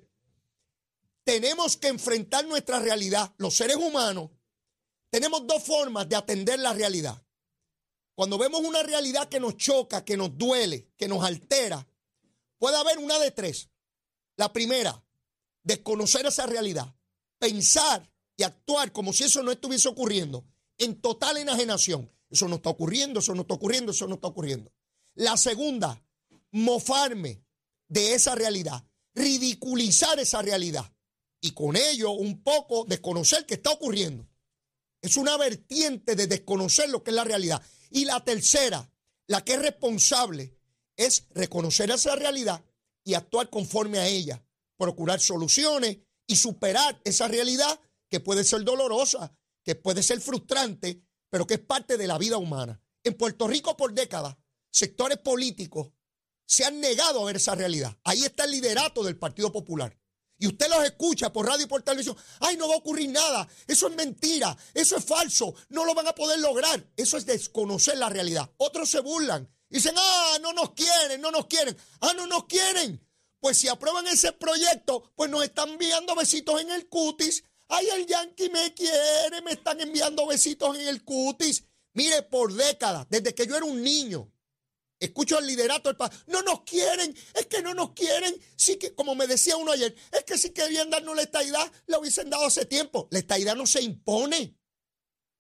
tenemos 1.26 1.76
que 1.76 1.90
enfrentar 1.90 2.46
nuestra 2.48 2.80
realidad. 2.80 3.34
Los 3.38 3.58
seres 3.58 3.76
humanos 3.76 4.30
tenemos 5.10 5.46
dos 5.46 5.62
formas 5.62 6.08
de 6.08 6.16
atender 6.16 6.58
la 6.60 6.74
realidad. 6.74 7.22
Cuando 8.16 8.38
vemos 8.38 8.62
una 8.62 8.84
realidad 8.84 9.28
que 9.30 9.40
nos 9.40 9.58
choca, 9.58 10.06
que 10.06 10.18
nos 10.18 10.38
duele, 10.38 10.90
que 10.98 11.08
nos 11.08 11.24
altera, 11.24 11.88
puede 12.58 12.78
haber 12.78 13.00
una 13.00 13.18
de 13.20 13.32
tres. 13.32 13.70
La 14.36 14.54
primera, 14.54 15.04
desconocer 15.64 16.26
esa 16.26 16.46
realidad, 16.46 16.94
pensar 17.40 18.10
y 18.38 18.44
actuar 18.44 18.92
como 18.92 19.14
si 19.14 19.24
eso 19.24 19.42
no 19.44 19.52
estuviese 19.52 19.88
ocurriendo, 19.88 20.46
en 20.78 21.02
total 21.02 21.38
enajenación. 21.38 22.12
Eso 22.30 22.48
no 22.48 22.56
está 22.56 22.70
ocurriendo, 22.70 23.20
eso 23.20 23.36
no 23.36 23.42
está 23.42 23.54
ocurriendo, 23.54 23.92
eso 23.92 24.08
no 24.08 24.16
está 24.16 24.28
ocurriendo. 24.28 24.72
La 25.16 25.38
segunda, 25.38 26.04
mofarme 26.52 27.44
de 27.88 28.16
esa 28.16 28.34
realidad, 28.34 28.84
ridiculizar 29.14 30.20
esa 30.20 30.42
realidad 30.42 30.92
y 31.42 31.52
con 31.52 31.76
ello 31.76 32.12
un 32.12 32.42
poco 32.42 32.86
desconocer 32.86 33.46
qué 33.46 33.56
está 33.56 33.72
ocurriendo. 33.72 34.28
Es 35.02 35.18
una 35.18 35.38
vertiente 35.38 36.16
de 36.16 36.28
desconocer 36.28 36.90
lo 36.90 37.04
que 37.04 37.12
es 37.12 37.16
la 37.16 37.24
realidad. 37.24 37.62
Y 37.94 38.06
la 38.06 38.24
tercera, 38.24 38.92
la 39.28 39.46
que 39.46 39.54
es 39.54 39.62
responsable, 39.62 40.58
es 40.98 41.28
reconocer 41.30 41.92
esa 41.92 42.16
realidad 42.16 42.66
y 43.04 43.14
actuar 43.14 43.52
conforme 43.52 44.00
a 44.00 44.08
ella, 44.08 44.44
procurar 44.78 45.20
soluciones 45.20 46.00
y 46.26 46.36
superar 46.36 47.00
esa 47.06 47.28
realidad 47.28 47.80
que 48.10 48.20
puede 48.20 48.44
ser 48.46 48.64
dolorosa, 48.64 49.38
que 49.64 49.76
puede 49.76 50.02
ser 50.02 50.22
frustrante, 50.22 51.04
pero 51.30 51.46
que 51.46 51.54
es 51.54 51.60
parte 51.60 51.96
de 51.98 52.08
la 52.08 52.18
vida 52.18 52.40
humana. 52.40 52.82
En 53.04 53.14
Puerto 53.14 53.48
Rico 53.48 53.78
por 53.78 53.94
décadas, 53.94 54.38
sectores 54.72 55.20
políticos 55.20 55.92
se 56.48 56.66
han 56.66 56.80
negado 56.80 57.22
a 57.22 57.26
ver 57.26 57.36
esa 57.36 57.54
realidad. 57.54 57.96
Ahí 58.04 58.24
está 58.24 58.46
el 58.46 58.52
liderato 58.52 59.04
del 59.04 59.20
Partido 59.20 59.52
Popular 59.52 59.96
y 60.44 60.48
usted 60.48 60.68
los 60.68 60.84
escucha 60.84 61.32
por 61.32 61.46
radio 61.46 61.64
y 61.64 61.70
por 61.70 61.84
televisión, 61.84 62.18
ay, 62.42 62.58
no 62.58 62.68
va 62.68 62.74
a 62.74 62.80
ocurrir 62.80 63.10
nada, 63.10 63.48
eso 63.66 63.88
es 63.88 63.96
mentira, 63.96 64.58
eso 64.74 64.98
es 64.98 65.06
falso, 65.06 65.56
no 65.70 65.86
lo 65.86 65.96
van 65.96 66.06
a 66.06 66.14
poder 66.14 66.38
lograr. 66.40 66.86
Eso 66.98 67.16
es 67.16 67.26
desconocer 67.26 67.98
la 67.98 68.10
realidad. 68.10 68.52
Otros 68.58 68.90
se 68.90 69.00
burlan, 69.00 69.50
dicen, 69.70 69.96
ah, 69.98 70.38
no 70.42 70.52
nos 70.52 70.72
quieren, 70.74 71.22
no 71.22 71.32
nos 71.32 71.46
quieren, 71.46 71.78
ah, 72.02 72.12
no 72.18 72.28
nos 72.28 72.44
quieren. 72.48 73.02
Pues 73.40 73.58
si 73.58 73.70
aprueban 73.70 74.06
ese 74.08 74.34
proyecto, 74.34 75.14
pues 75.16 75.32
nos 75.32 75.46
están 75.46 75.70
enviando 75.70 76.14
besitos 76.14 76.60
en 76.60 76.72
el 76.72 76.90
cutis. 76.90 77.46
Ay, 77.70 77.88
el 77.96 78.06
Yankee 78.06 78.50
me 78.50 78.74
quiere, 78.74 79.42
me 79.44 79.54
están 79.54 79.80
enviando 79.80 80.28
besitos 80.28 80.76
en 80.76 80.90
el 80.90 81.06
cutis. 81.06 81.64
Mire, 81.94 82.22
por 82.24 82.52
décadas, 82.52 83.08
desde 83.10 83.34
que 83.34 83.48
yo 83.48 83.56
era 83.56 83.66
un 83.66 83.82
niño, 83.82 84.30
Escucho 85.04 85.38
al 85.38 85.46
liderato 85.46 85.90
del 85.90 85.98
país. 85.98 86.14
No 86.28 86.42
nos 86.44 86.62
quieren, 86.62 87.14
es 87.34 87.46
que 87.48 87.62
no 87.62 87.74
nos 87.74 87.92
quieren. 87.92 88.40
Sí 88.56 88.78
que, 88.78 88.96
como 88.96 89.16
me 89.16 89.28
decía 89.28 89.58
uno 89.58 89.74
ayer, 89.74 89.94
es 90.14 90.24
que 90.24 90.38
si 90.38 90.52
querían 90.52 90.90
darnos 90.90 91.14
la 91.14 91.24
estadidad, 91.24 91.70
la 91.88 92.00
hubiesen 92.00 92.30
dado 92.30 92.46
hace 92.46 92.66
tiempo. 92.66 93.10
La 93.12 93.20
estadidad 93.20 93.58
no 93.58 93.68
se 93.68 93.82
impone. 93.82 94.58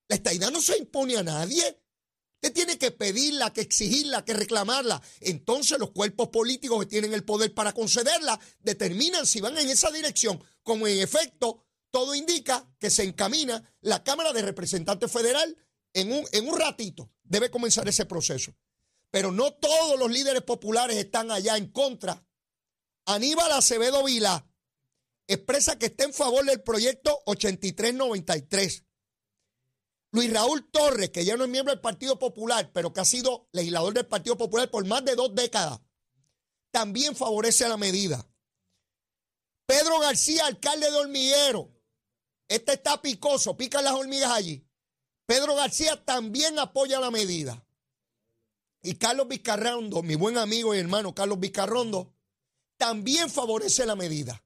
La 0.10 0.17
estadidad 0.17 0.51
no 0.51 0.62
se 0.62 0.77
impone 0.77 1.15
a 1.15 1.24
nadie. 1.24 1.82
Usted 2.41 2.53
tiene 2.53 2.77
que 2.77 2.91
pedirla, 2.91 3.53
que 3.53 3.62
exigirla, 3.62 4.25
que 4.25 4.34
reclamarla. 4.34 5.01
Entonces 5.22 5.79
los 5.79 5.91
cuerpos 5.91 6.27
políticos 6.27 6.82
que 6.82 6.89
tienen 6.89 7.13
el 7.13 7.24
poder 7.24 7.53
para 7.53 7.72
concederla 7.72 8.38
determinan 8.60 9.25
si 9.25 9.39
van 9.39 9.58
en 9.58 9.70
esa 9.70 9.91
dirección, 9.91 10.43
como 10.62 10.88
en 10.88 11.00
efecto 11.00 11.63
todo 11.89 12.13
indica 12.15 12.70
que 12.79 12.89
se 12.89 13.03
encamina 13.03 13.63
la 13.79 14.03
Cámara 14.03 14.34
de 14.34 14.41
Representantes 14.41 15.10
Federal 15.10 15.55
en 15.93 16.12
un, 16.12 16.25
en 16.34 16.50
un 16.50 16.60
ratito. 16.60 17.13
Debe 17.24 17.50
comenzar 17.50 17.88
ese 17.88 18.05
proceso. 18.05 18.53
Pero 19.13 19.32
no 19.32 19.53
todos 19.53 20.00
los 20.00 20.10
líderes 20.10 20.41
populares 20.41 20.98
están 20.98 21.29
allá 21.29 21.55
en 21.55 21.67
contra. 21.67 22.25
Aníbal 23.05 23.51
Acevedo 23.51 24.03
Vila 24.03 24.50
expresa 25.27 25.77
que 25.77 25.86
está 25.86 26.05
en 26.05 26.15
favor 26.15 26.43
del 26.43 26.63
proyecto 26.63 27.22
8393. 27.27 28.86
Luis 30.13 30.34
Raúl 30.34 30.67
Torres, 30.72 31.12
que 31.12 31.25
ya 31.25 31.38
no 31.38 31.43
es 31.43 31.50
miembro 31.51 31.72
del 31.72 31.79
Partido 31.79 32.17
Popular, 32.17 32.72
pero 32.74 32.91
que 32.91 33.01
ha 33.01 33.05
sido 33.05 33.48
legislador 33.51 33.93
del 33.93 34.08
Partido 34.08 34.36
Popular 34.36 34.72
por 34.72 34.84
más 34.88 35.05
de 35.05 35.13
dos 35.13 35.36
décadas, 35.36 35.79
también 36.72 37.15
favorece 37.15 37.70
la 37.70 37.77
medida. 37.77 38.27
Pedro 39.67 40.00
García, 40.00 40.48
alcalde 40.48 40.89
de 40.89 40.98
Hormiguero, 40.98 41.72
este 42.48 42.74
está 42.74 43.00
picoso, 43.00 43.55
pican 43.55 43.84
las 43.84 43.93
hormigas 43.93 44.32
allí. 44.32 44.67
Pedro 45.27 45.53
García 45.53 46.03
también 46.03 46.58
apoya 46.58 47.00
la 47.00 47.12
medida. 47.12 47.63
Y 48.83 48.95
Carlos 48.95 49.29
Vizcarrondo, 49.29 50.03
mi 50.03 50.15
buen 50.15 50.37
amigo 50.37 50.75
y 50.75 50.79
hermano 50.79 51.15
Carlos 51.15 51.39
Vizcarrondo, 51.39 52.13
también 52.77 53.29
favorece 53.29 53.85
la 53.85 53.95
medida. 53.95 54.43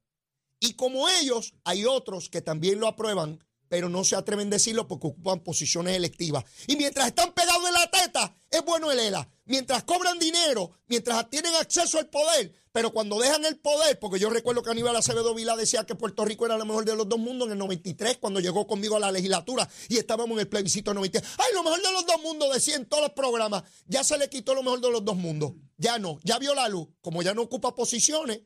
Y 0.59 0.73
como 0.73 1.09
ellos, 1.09 1.55
hay 1.63 1.85
otros 1.85 2.29
que 2.29 2.41
también 2.41 2.79
lo 2.79 2.87
aprueban 2.87 3.43
pero 3.69 3.89
no 3.89 4.03
se 4.03 4.15
atreven 4.15 4.47
a 4.47 4.51
decirlo 4.51 4.87
porque 4.87 5.07
ocupan 5.07 5.39
posiciones 5.41 5.95
electivas. 5.95 6.43
Y 6.67 6.75
mientras 6.75 7.07
están 7.07 7.33
pegados 7.33 7.67
en 7.67 7.73
la 7.73 7.89
teta, 7.89 8.35
es 8.49 8.63
bueno 8.63 8.91
el 8.91 8.99
ELA. 8.99 9.29
Mientras 9.45 9.83
cobran 9.83 10.19
dinero, 10.19 10.71
mientras 10.87 11.29
tienen 11.29 11.55
acceso 11.55 11.97
al 11.99 12.09
poder, 12.09 12.53
pero 12.71 12.91
cuando 12.91 13.17
dejan 13.17 13.43
el 13.45 13.57
poder, 13.57 13.97
porque 13.97 14.19
yo 14.19 14.29
recuerdo 14.29 14.61
que 14.61 14.69
Aníbal 14.69 14.95
Acevedo 14.95 15.33
Vila 15.33 15.55
decía 15.55 15.85
que 15.85 15.95
Puerto 15.95 16.25
Rico 16.25 16.45
era 16.45 16.57
lo 16.57 16.65
mejor 16.65 16.85
de 16.85 16.95
los 16.95 17.09
dos 17.09 17.17
mundos 17.17 17.47
en 17.47 17.53
el 17.53 17.57
93, 17.57 18.17
cuando 18.17 18.39
llegó 18.39 18.67
conmigo 18.67 18.97
a 18.97 18.99
la 18.99 19.11
legislatura 19.11 19.67
y 19.89 19.97
estábamos 19.97 20.35
en 20.35 20.41
el 20.41 20.47
plebiscito 20.47 20.93
93. 20.93 21.33
¡Ay, 21.39 21.53
lo 21.53 21.63
mejor 21.63 21.81
de 21.81 21.91
los 21.91 22.05
dos 22.05 22.21
mundos! 22.21 22.53
Decía 22.53 22.75
en 22.75 22.85
todos 22.85 23.03
los 23.03 23.13
programas. 23.13 23.63
Ya 23.87 24.03
se 24.03 24.17
le 24.17 24.29
quitó 24.29 24.53
lo 24.53 24.63
mejor 24.63 24.81
de 24.81 24.91
los 24.91 25.03
dos 25.03 25.15
mundos. 25.15 25.53
Ya 25.77 25.97
no, 25.97 26.19
ya 26.23 26.37
vio 26.39 26.53
la 26.53 26.67
luz. 26.69 26.87
Como 27.01 27.23
ya 27.23 27.33
no 27.33 27.41
ocupa 27.41 27.73
posiciones, 27.73 28.41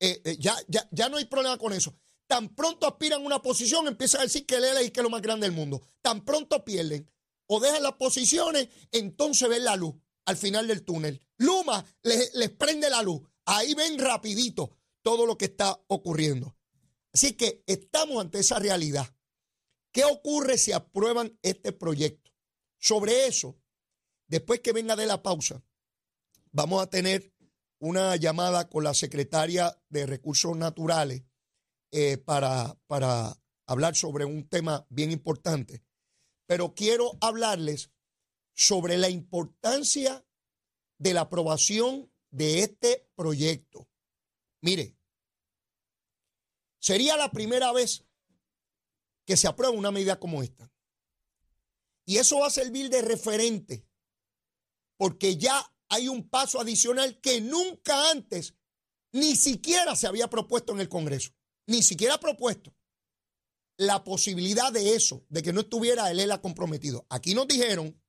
eh, 0.00 0.20
eh, 0.24 0.36
ya, 0.38 0.56
ya, 0.68 0.86
ya 0.90 1.08
no 1.08 1.16
hay 1.16 1.24
problema 1.24 1.56
con 1.56 1.72
eso. 1.72 1.94
Tan 2.26 2.54
pronto 2.54 2.86
aspiran 2.86 3.22
a 3.22 3.26
una 3.26 3.42
posición, 3.42 3.86
empiezan 3.86 4.22
a 4.22 4.24
decir 4.24 4.46
que 4.46 4.56
él 4.56 4.64
es 4.64 4.90
que 4.90 5.00
es 5.00 5.04
lo 5.04 5.10
más 5.10 5.22
grande 5.22 5.46
del 5.46 5.54
mundo. 5.54 5.80
Tan 6.02 6.24
pronto 6.24 6.64
pierden 6.64 7.10
o 7.46 7.60
dejan 7.60 7.82
las 7.82 7.92
posiciones, 7.92 8.68
entonces 8.90 9.48
ven 9.48 9.64
la 9.64 9.76
luz 9.76 9.94
al 10.24 10.36
final 10.36 10.66
del 10.66 10.84
túnel. 10.84 11.20
Luma 11.38 11.84
les, 12.02 12.34
les 12.34 12.50
prende 12.50 12.90
la 12.90 13.02
luz. 13.02 13.22
Ahí 13.44 13.74
ven 13.74 13.98
rapidito 13.98 14.76
todo 15.02 15.24
lo 15.24 15.38
que 15.38 15.44
está 15.46 15.80
ocurriendo. 15.86 16.56
Así 17.12 17.34
que 17.34 17.62
estamos 17.66 18.20
ante 18.20 18.40
esa 18.40 18.58
realidad. 18.58 19.06
¿Qué 19.92 20.04
ocurre 20.04 20.58
si 20.58 20.72
aprueban 20.72 21.38
este 21.42 21.72
proyecto? 21.72 22.32
Sobre 22.78 23.26
eso, 23.26 23.56
después 24.26 24.60
que 24.60 24.72
venga 24.72 24.96
de 24.96 25.06
la 25.06 25.22
pausa, 25.22 25.62
vamos 26.50 26.82
a 26.82 26.90
tener 26.90 27.32
una 27.78 28.16
llamada 28.16 28.68
con 28.68 28.84
la 28.84 28.94
secretaria 28.94 29.80
de 29.88 30.06
Recursos 30.06 30.56
Naturales 30.56 31.22
eh, 31.92 32.18
para, 32.18 32.78
para 32.86 33.36
hablar 33.66 33.94
sobre 33.96 34.24
un 34.24 34.48
tema 34.48 34.86
bien 34.88 35.10
importante. 35.10 35.84
Pero 36.46 36.74
quiero 36.74 37.16
hablarles 37.20 37.90
sobre 38.54 38.96
la 38.96 39.10
importancia 39.10 40.24
de 40.98 41.14
la 41.14 41.22
aprobación 41.22 42.10
de 42.30 42.60
este 42.60 43.08
proyecto. 43.14 43.88
Mire, 44.62 44.96
sería 46.78 47.16
la 47.16 47.30
primera 47.30 47.72
vez 47.72 48.04
que 49.26 49.36
se 49.36 49.48
aprueba 49.48 49.76
una 49.76 49.90
medida 49.90 50.18
como 50.18 50.42
esta. 50.42 50.72
Y 52.04 52.18
eso 52.18 52.38
va 52.38 52.46
a 52.46 52.50
servir 52.50 52.88
de 52.88 53.02
referente, 53.02 53.84
porque 54.96 55.36
ya 55.36 55.74
hay 55.88 56.08
un 56.08 56.28
paso 56.28 56.60
adicional 56.60 57.20
que 57.20 57.40
nunca 57.40 58.10
antes 58.10 58.54
ni 59.12 59.34
siquiera 59.34 59.96
se 59.96 60.06
había 60.06 60.30
propuesto 60.30 60.72
en 60.72 60.80
el 60.80 60.88
Congreso 60.88 61.35
ni 61.66 61.82
siquiera 61.82 62.18
propuesto 62.18 62.74
la 63.76 64.04
posibilidad 64.04 64.72
de 64.72 64.94
eso, 64.94 65.24
de 65.28 65.42
que 65.42 65.52
no 65.52 65.60
estuviera 65.60 66.10
el 66.10 66.20
ELA 66.20 66.40
comprometido. 66.40 67.06
Aquí 67.10 67.34
nos 67.34 67.46
dijeron 67.46 68.00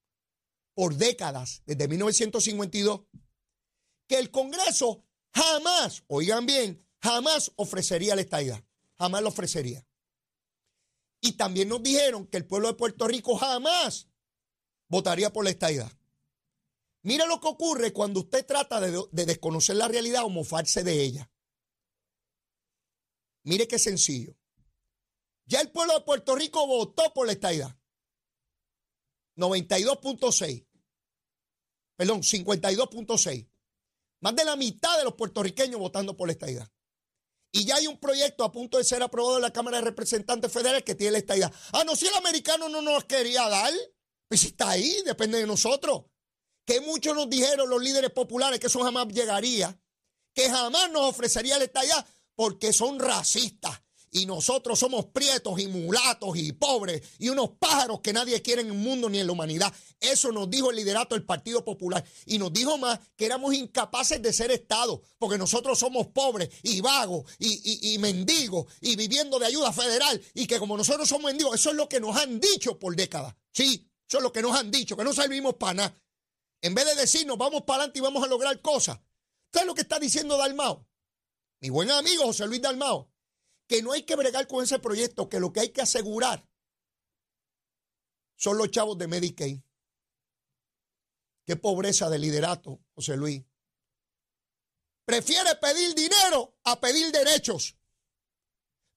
por 0.74 0.96
décadas, 0.96 1.62
desde 1.65 1.88
1952, 1.88 3.02
que 4.08 4.17
el 4.17 4.32
Congreso 4.32 5.04
jamás, 5.34 6.04
oigan 6.08 6.46
bien, 6.46 6.88
jamás 7.02 7.52
ofrecería 7.56 8.15
la 8.15 8.22
estadidad, 8.22 8.63
jamás 8.98 9.22
lo 9.22 9.30
ofrecería. 9.30 9.86
Y 11.20 11.34
también 11.34 11.67
nos 11.67 11.84
dijeron 11.84 12.28
que 12.28 12.38
el 12.38 12.46
pueblo 12.46 12.70
de 12.70 12.76
Puerto 12.76 13.08
Rico 13.08 13.36
jamás 13.36 14.08
votaría 14.88 15.34
por 15.34 15.43
la 15.43 15.50
estadidad. 15.50 15.91
Mira 17.02 17.26
lo 17.26 17.41
que 17.41 17.48
ocurre 17.48 17.91
cuando 17.91 18.22
usted 18.22 18.46
trata 18.46 18.80
de 18.80 19.26
desconocer 19.26 19.76
la 19.76 19.88
realidad 19.88 20.24
o 20.24 20.30
mofarse 20.30 20.84
de 20.84 21.04
ella. 21.04 21.30
Mire 23.47 23.65
qué 23.65 23.79
sencillo. 23.79 24.36
Ya 25.45 25.62
el 25.62 25.71
pueblo 25.71 25.93
de 25.93 26.01
Puerto 26.01 26.36
Rico 26.36 26.67
votó 26.67 27.13
por 27.13 27.27
la 27.27 27.31
estadidad. 27.31 27.79
92.6. 29.38 30.67
Perdón, 31.95 32.23
52.6. 32.23 33.49
Más 34.19 34.36
de 34.36 34.43
la 34.43 34.57
mitad 34.57 34.97
de 34.97 35.05
los 35.05 35.13
puertorriqueños 35.13 35.79
votando 35.79 36.17
por 36.17 36.27
la 36.27 36.33
estadidad. 36.33 36.69
Y 37.53 37.63
ya 37.63 37.77
hay 37.77 37.88
un 37.88 37.97
proyecto 38.01 38.43
a 38.43 38.51
punto 38.51 38.79
de 38.79 38.83
ser 38.83 39.01
aprobado 39.01 39.38
en 39.38 39.43
la 39.43 39.53
Cámara 39.53 39.77
de 39.77 39.86
Representantes 39.86 40.51
Federales 40.51 40.83
que 40.83 40.95
tiene 40.95 41.13
la 41.13 41.19
estadidad. 41.19 41.53
Ah, 41.71 41.86
no, 41.86 41.95
si 41.95 42.05
el 42.05 42.15
americano 42.15 42.67
no 42.67 42.81
nos 42.81 43.05
quería 43.05 43.47
dar, 43.47 43.71
pues 44.27 44.43
está 44.43 44.71
ahí, 44.71 44.93
depende 45.05 45.38
de 45.38 45.47
nosotros. 45.47 46.03
Que 46.65 46.81
muchos 46.81 47.15
nos 47.15 47.29
dijeron 47.29 47.69
los 47.69 47.81
líderes 47.81 48.12
populares 48.12 48.60
que 48.60 48.67
eso 48.67 48.83
jamás 48.83 49.07
llegaría, 49.07 49.81
que 50.33 50.49
jamás 50.49 50.91
nos 50.91 51.03
ofrecería 51.03 51.57
la 51.57 51.63
estadidad 51.63 52.05
porque 52.38 52.71
son 52.71 53.00
racistas 53.00 53.82
y 54.12 54.28
nosotros 54.28 54.78
somos 54.78 55.06
prietos 55.08 55.60
y 55.60 55.67
mulatos 55.67 56.38
y 56.38 56.54
pobres 56.54 57.02
y 57.17 57.30
unos 57.30 57.50
pájaros 57.60 58.00
que 58.02 58.13
nadie 58.13 58.41
quiere 58.43 58.62
en 58.62 58.67
el 58.67 58.73
mundo 58.73 59.10
ni 59.10 59.19
en 59.19 59.26
la 59.26 59.34
humanidad. 59.34 59.73
Eso 60.00 60.32
nos 60.32 60.47
dijo 60.47 60.69
el 60.69 60.78
liderato 60.78 61.15
del 61.15 61.26
Partido 61.26 61.65
Popular 61.65 62.06
y 62.28 62.38
nos 62.38 62.54
dijo 62.54 62.78
más 62.78 63.00
que 63.15 63.26
éramos 63.26 63.56
incapaces 63.56 64.21
de 64.21 64.32
ser 64.32 64.52
Estado 64.52 65.02
porque 65.17 65.39
nosotros 65.39 65.80
somos 65.80 66.08
pobres 66.08 66.50
y 66.62 66.80
vagos 66.80 67.26
y, 67.39 67.97
mendigos 67.97 68.67
y 68.82 68.95
viviendo 68.95 69.39
de 69.39 69.47
ayuda 69.47 69.73
federal 69.73 70.21
y 70.36 70.45
que 70.45 70.60
como 70.60 70.78
nosotros 70.78 71.10
somos 71.10 71.32
mendigos, 71.32 71.56
eso 71.56 71.71
es 71.71 71.76
lo 71.76 71.89
que 71.89 72.00
nos 72.00 72.15
han 72.15 72.39
dicho 72.39 72.78
por 72.78 72.95
décadas. 72.95 73.36
Sí, 73.52 73.89
eso 74.08 74.19
es 74.19 74.23
lo 74.23 74.32
que 74.32 74.43
nos 74.43 74.56
han 74.56 74.69
dicho, 74.69 74.95
que 74.95 75.04
no 75.04 75.12
servimos 75.12 75.56
para 75.56 75.73
nada. 75.73 75.95
En 76.62 76.76
vez 76.76 76.86
de 76.86 76.93
decirnos 76.93 77.38
vamos 77.38 77.63
para 77.63 77.84
adelante 77.84 77.97
y 77.97 78.02
vamos 78.04 78.23
a 78.23 78.28
lograr 78.28 78.62
cosas. 78.62 79.00
¿Sabes 79.52 79.65
lo 79.65 79.73
que 79.73 79.82
está 79.82 79.97
diciendo 80.00 80.38
Dalmao? 80.38 80.87
Mi 81.60 81.70
buen 81.70 81.89
amigo 81.91 82.26
José 82.26 82.48
Luis 82.48 82.62
Dalmao, 82.62 83.12
que 83.67 83.82
no 83.82 83.91
hay 83.91 84.04
que 84.04 84.15
bregar 84.15 84.48
con 84.48 84.63
ese 84.63 84.80
proyecto, 84.80 85.30
que 85.30 85.39
lo 85.39 85.52
que 85.52 85.62
hay 85.62 85.70
que 85.70 85.82
asegurar 85.82 86.48
son 88.36 88.58
los 88.58 88.70
chavos 88.70 88.98
de 88.98 89.08
Medicaid. 89.08 89.60
Qué 91.46 91.56
pobreza 91.56 92.10
de 92.10 92.20
liderato, 92.20 92.80
José 92.93 93.17
Luis. 93.17 93.43
Prefiere 95.06 95.56
pedir 95.56 95.96
dinero 95.96 96.58
a 96.65 96.80
pedir 96.80 97.12
derechos. 97.12 97.76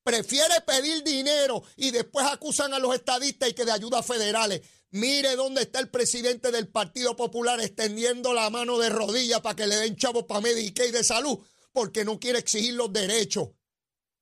Prefiere 0.03 0.61
pedir 0.62 1.05
dinero 1.05 1.62
y 1.77 1.90
después 1.92 2.27
acusan 2.27 2.75
a 2.75 2.79
los 2.79 2.94
estadistas 2.94 3.49
y 3.49 3.55
que 3.55 3.64
de 3.64 3.73
ayudas 3.73 4.05
federales. 4.05 4.62
Mire 4.90 5.37
dónde 5.37 5.62
está 5.62 5.79
el 5.79 5.88
presidente 5.88 6.51
del 6.51 6.68
Partido 6.68 7.14
Popular 7.14 7.61
extendiendo 7.61 8.35
la 8.35 8.51
mano 8.51 8.79
de 8.79 8.90
rodillas 8.90 9.40
para 9.40 9.55
que 9.55 9.68
le 9.68 9.77
den 9.77 9.96
chavos 9.96 10.25
para 10.25 10.40
Medicaid 10.40 10.92
de 10.92 11.05
salud 11.05 11.38
porque 11.72 12.04
no 12.04 12.18
quiere 12.18 12.38
exigir 12.38 12.74
los 12.74 12.92
derechos. 12.92 13.50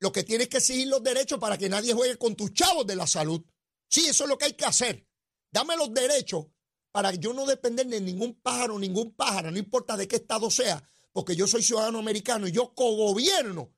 Lo 0.00 0.12
que 0.12 0.22
tienes 0.22 0.48
que 0.48 0.58
exigir 0.58 0.88
los 0.88 1.02
derechos 1.02 1.38
para 1.38 1.58
que 1.58 1.68
nadie 1.68 1.92
juegue 1.92 2.16
con 2.16 2.36
tus 2.36 2.52
chavos 2.52 2.86
de 2.86 2.96
la 2.96 3.06
salud. 3.06 3.42
Sí, 3.88 4.06
eso 4.06 4.24
es 4.24 4.30
lo 4.30 4.38
que 4.38 4.46
hay 4.46 4.52
que 4.54 4.64
hacer. 4.64 5.06
Dame 5.50 5.76
los 5.76 5.92
derechos 5.92 6.46
para 6.92 7.12
yo 7.14 7.32
no 7.32 7.46
depender 7.46 7.86
de 7.86 8.00
ningún 8.00 8.34
pájaro, 8.40 8.78
ningún 8.78 9.14
pájaro, 9.14 9.50
no 9.50 9.58
importa 9.58 9.96
de 9.96 10.08
qué 10.08 10.16
estado 10.16 10.50
sea, 10.50 10.82
porque 11.12 11.36
yo 11.36 11.46
soy 11.46 11.62
ciudadano 11.62 11.98
americano 11.98 12.46
y 12.46 12.52
yo 12.52 12.74
cogobierno 12.74 13.74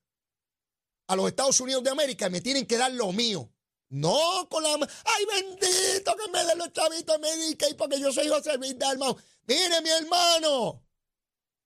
a 1.07 1.17
los 1.17 1.29
Estados 1.29 1.61
Unidos 1.61 1.83
de 1.83 1.91
América 1.91 2.29
y 2.29 2.31
me 2.31 2.41
tienen 2.41 2.67
que 2.67 2.77
dar 2.77 2.93
lo 2.93 3.13
mío. 3.13 3.53
No 3.89 4.49
con 4.49 4.63
la... 4.63 4.71
¡Ay, 4.75 5.27
bendito 5.27 6.17
que 6.17 6.31
me 6.31 6.45
den 6.45 6.59
los 6.59 6.73
chavitos 6.73 7.19
y 7.71 7.75
porque 7.75 7.99
yo 7.99 8.13
soy 8.13 8.29
José 8.29 8.57
Luis 8.57 8.79
Dalmau! 8.79 9.17
Mire, 9.47 9.81
mi 9.83 9.91
hermano, 9.91 10.85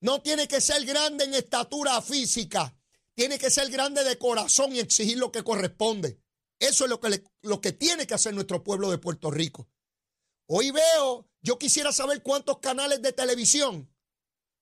no 0.04 0.20
tiene 0.20 0.46
que 0.46 0.60
ser 0.60 0.84
grande 0.84 1.24
en 1.24 1.32
estatura 1.32 2.02
física. 2.02 2.76
Tiene 3.14 3.38
que 3.38 3.48
ser 3.48 3.70
grande 3.70 4.04
de 4.04 4.18
corazón 4.18 4.74
y 4.74 4.78
exigir 4.78 5.16
lo 5.16 5.32
que 5.32 5.42
corresponde. 5.42 6.20
Eso 6.58 6.84
es 6.84 6.90
lo 6.90 7.00
que, 7.00 7.24
lo 7.40 7.62
que 7.62 7.72
tiene 7.72 8.06
que 8.06 8.12
hacer 8.12 8.34
nuestro 8.34 8.62
pueblo 8.62 8.90
de 8.90 8.98
Puerto 8.98 9.30
Rico. 9.30 9.66
Hoy 10.46 10.72
veo, 10.72 11.26
yo 11.40 11.58
quisiera 11.58 11.90
saber 11.90 12.22
cuántos 12.22 12.58
canales 12.58 13.00
de 13.00 13.14
televisión 13.14 13.90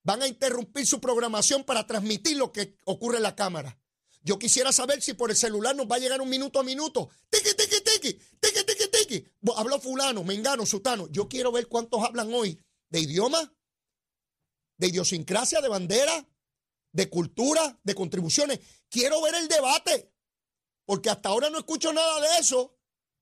van 0.05 0.23
a 0.23 0.29
interrumpir 0.29 0.87
su 0.87 1.01
programación 1.01 1.65
para 1.65 1.89
transmitir 1.89 2.37
lo 2.37 2.53
que 2.53 2.79
ocurre 2.85 3.17
en 3.17 3.25
la 3.25 3.35
cámara. 3.35 3.81
Yo 4.23 4.39
quisiera 4.39 4.71
saber 4.71 5.03
si 5.03 5.15
por 5.15 5.31
el 5.31 5.37
celular 5.37 5.75
nos 5.75 5.91
va 5.91 5.97
a 5.97 5.99
llegar 5.99 6.21
un 6.21 6.29
minuto 6.29 6.61
a 6.61 6.63
minuto. 6.63 7.11
Tiki, 7.31 7.57
tiki, 7.57 7.81
tiki, 7.81 8.13
tiki, 8.39 8.65
tiki, 8.65 8.89
tiki. 8.93 9.29
Habló 9.57 9.81
fulano, 9.81 10.23
mengano, 10.23 10.65
sutano. 10.67 11.09
Yo 11.11 11.29
quiero 11.29 11.51
ver 11.51 11.67
cuántos 11.67 12.01
hablan 12.05 12.33
hoy 12.33 12.61
de 12.91 13.01
idioma, 13.01 13.53
de 14.83 14.89
idiosincrasia, 14.89 15.61
de 15.61 15.69
bandera, 15.69 16.27
de 16.91 17.09
cultura, 17.09 17.79
de 17.85 17.95
contribuciones. 17.95 18.59
Quiero 18.89 19.23
ver 19.23 19.37
el 19.37 19.47
debate, 19.47 20.13
porque 20.85 21.09
hasta 21.09 21.29
ahora 21.29 21.51
no 21.51 21.59
escucho 21.59 21.93
nada 21.93 22.21
de 22.21 22.41
eso. 22.41 22.77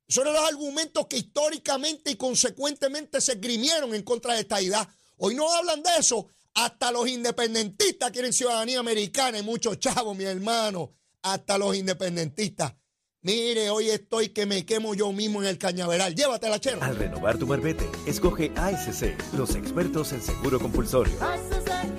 Eran 0.08 0.32
los 0.32 0.48
argumentos 0.48 1.06
que 1.06 1.18
históricamente 1.18 2.12
y 2.12 2.16
consecuentemente 2.16 3.20
se 3.20 3.32
esgrimieron 3.32 3.94
en 3.94 4.02
contra 4.02 4.34
de 4.34 4.40
esta 4.40 4.60
idea. 4.62 4.88
Hoy 5.18 5.34
no 5.34 5.52
hablan 5.52 5.82
de 5.82 5.90
eso. 5.98 6.28
Hasta 6.54 6.90
los 6.90 7.06
independentistas 7.06 8.10
quieren 8.10 8.32
ciudadanía 8.32 8.80
americana 8.80 9.38
y 9.38 9.42
muchos 9.42 9.78
chavos, 9.78 10.16
mi 10.16 10.24
hermano. 10.24 10.94
Hasta 11.20 11.58
los 11.58 11.76
independentistas. 11.76 12.72
Mire, 13.22 13.68
hoy 13.68 13.90
estoy 13.90 14.30
que 14.30 14.46
me 14.46 14.64
quemo 14.64 14.94
yo 14.94 15.12
mismo 15.12 15.42
en 15.42 15.48
el 15.48 15.58
cañaveral. 15.58 16.14
Llévatela, 16.14 16.58
chero. 16.58 16.78
Al 16.80 16.96
renovar 16.96 17.36
tu 17.36 17.46
marbete, 17.46 17.86
escoge 18.06 18.50
ASC, 18.56 19.14
los 19.36 19.54
expertos 19.56 20.14
en 20.14 20.22
seguro 20.22 20.58
compulsorio. 20.58 21.12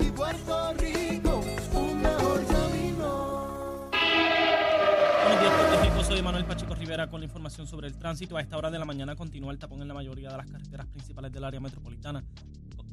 y 0.00 0.10
Puerto 0.10 0.72
Rico, 0.74 1.40
un 1.74 2.02
mejor 2.02 2.44
camino. 2.46 3.50
Buenos 5.22 5.40
días, 5.40 5.54
Puerto 5.54 5.82
Rico. 5.84 6.04
Soy 6.04 6.22
Manuel 6.22 6.44
Pacheco 6.44 6.74
Rivera 6.74 7.08
con 7.08 7.20
la 7.20 7.26
información 7.26 7.68
sobre 7.68 7.86
el 7.86 7.96
tránsito. 7.96 8.36
A 8.36 8.40
esta 8.40 8.56
hora 8.58 8.72
de 8.72 8.80
la 8.80 8.84
mañana 8.84 9.14
continúa 9.14 9.52
el 9.52 9.60
tapón 9.60 9.80
en 9.80 9.86
la 9.86 9.94
mayoría 9.94 10.28
de 10.28 10.38
las 10.38 10.46
carreteras 10.48 10.88
principales 10.88 11.30
del 11.30 11.44
área 11.44 11.60
metropolitana. 11.60 12.24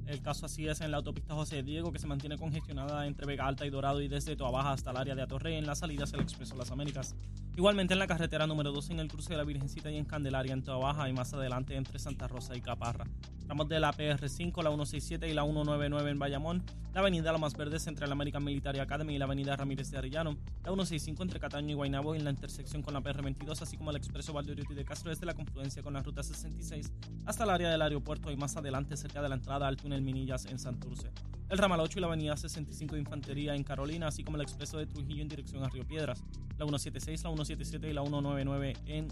El 0.09 0.23
caso 0.23 0.47
así 0.47 0.67
es 0.67 0.81
en 0.81 0.89
la 0.89 0.97
autopista 0.97 1.35
José 1.35 1.61
Diego, 1.61 1.91
que 1.91 1.99
se 1.99 2.07
mantiene 2.07 2.35
congestionada 2.35 3.05
entre 3.05 3.27
Vega 3.27 3.45
Alta 3.45 3.67
y 3.67 3.69
Dorado 3.69 4.01
y 4.01 4.07
desde 4.07 4.35
Toa 4.35 4.49
Baja 4.49 4.71
hasta 4.71 4.89
el 4.89 4.97
área 4.97 5.13
de 5.13 5.21
Atorrey 5.21 5.53
en 5.53 5.67
las 5.67 5.77
salidas 5.77 6.11
del 6.11 6.21
Expreso 6.21 6.55
Las 6.55 6.71
Américas. 6.71 7.15
Igualmente 7.55 7.93
en 7.93 7.99
la 7.99 8.07
carretera 8.07 8.47
número 8.47 8.71
2 8.71 8.89
en 8.89 9.01
el 9.01 9.07
cruce 9.07 9.29
de 9.29 9.37
la 9.37 9.43
Virgencita 9.43 9.91
y 9.91 9.97
en 9.97 10.05
Candelaria 10.05 10.53
en 10.53 10.63
Toa 10.63 10.77
Baja 10.77 11.07
y 11.07 11.13
más 11.13 11.31
adelante 11.35 11.75
entre 11.75 11.99
Santa 11.99 12.27
Rosa 12.27 12.57
y 12.57 12.61
Caparra. 12.61 13.05
Tramos 13.49 13.67
de 13.67 13.79
la 13.79 13.91
PR5, 13.91 14.61
la 14.61 14.69
167 14.69 15.27
y 15.27 15.33
la 15.33 15.41
199 15.41 16.11
en 16.11 16.19
Bayamón, 16.19 16.63
la 16.93 16.99
avenida 16.99 17.31
Lomas 17.31 17.57
Verdes 17.57 17.87
entre 17.87 18.05
la 18.05 18.13
American 18.13 18.43
Military 18.43 18.77
Academy 18.77 19.15
y 19.15 19.17
la 19.17 19.25
avenida 19.25 19.55
Ramírez 19.55 19.89
de 19.89 19.97
Arellano, 19.97 20.37
la 20.63 20.69
165 20.69 21.23
entre 21.23 21.39
Cataño 21.39 21.71
y 21.71 21.73
Guaynabo 21.73 22.13
en 22.13 22.25
la 22.25 22.29
intersección 22.29 22.83
con 22.83 22.93
la 22.93 23.01
PR22, 23.01 23.59
así 23.59 23.75
como 23.75 23.89
el 23.89 23.97
expreso 23.97 24.33
Valdoriotti 24.33 24.75
de 24.75 24.85
Castro 24.85 25.09
desde 25.09 25.25
la 25.25 25.33
confluencia 25.33 25.81
con 25.81 25.93
la 25.93 26.03
ruta 26.03 26.21
66 26.21 26.91
hasta 27.25 27.43
el 27.43 27.49
área 27.49 27.71
del 27.71 27.81
aeropuerto 27.81 28.29
y 28.29 28.37
más 28.37 28.55
adelante 28.55 28.95
cerca 28.95 29.19
de 29.19 29.29
la 29.29 29.35
entrada 29.35 29.67
al 29.67 29.77
túnel 29.77 30.03
Minillas 30.03 30.45
en 30.45 30.59
Santurce. 30.59 31.09
El 31.49 31.57
ramal 31.57 31.79
8 31.79 31.97
y 31.97 32.01
la 32.01 32.07
avenida 32.07 32.37
65 32.37 32.93
de 32.93 33.01
Infantería 33.01 33.55
en 33.55 33.63
Carolina, 33.63 34.07
así 34.07 34.23
como 34.23 34.37
el 34.37 34.43
expreso 34.43 34.77
de 34.77 34.85
Trujillo 34.85 35.23
en 35.23 35.29
dirección 35.29 35.63
a 35.63 35.69
Río 35.69 35.83
Piedras, 35.83 36.23
la 36.59 36.65
176, 36.65 37.23
la 37.23 37.29
177 37.31 37.89
y 37.89 37.93
la 37.93 38.01
199 38.01 38.73
en 38.85 39.07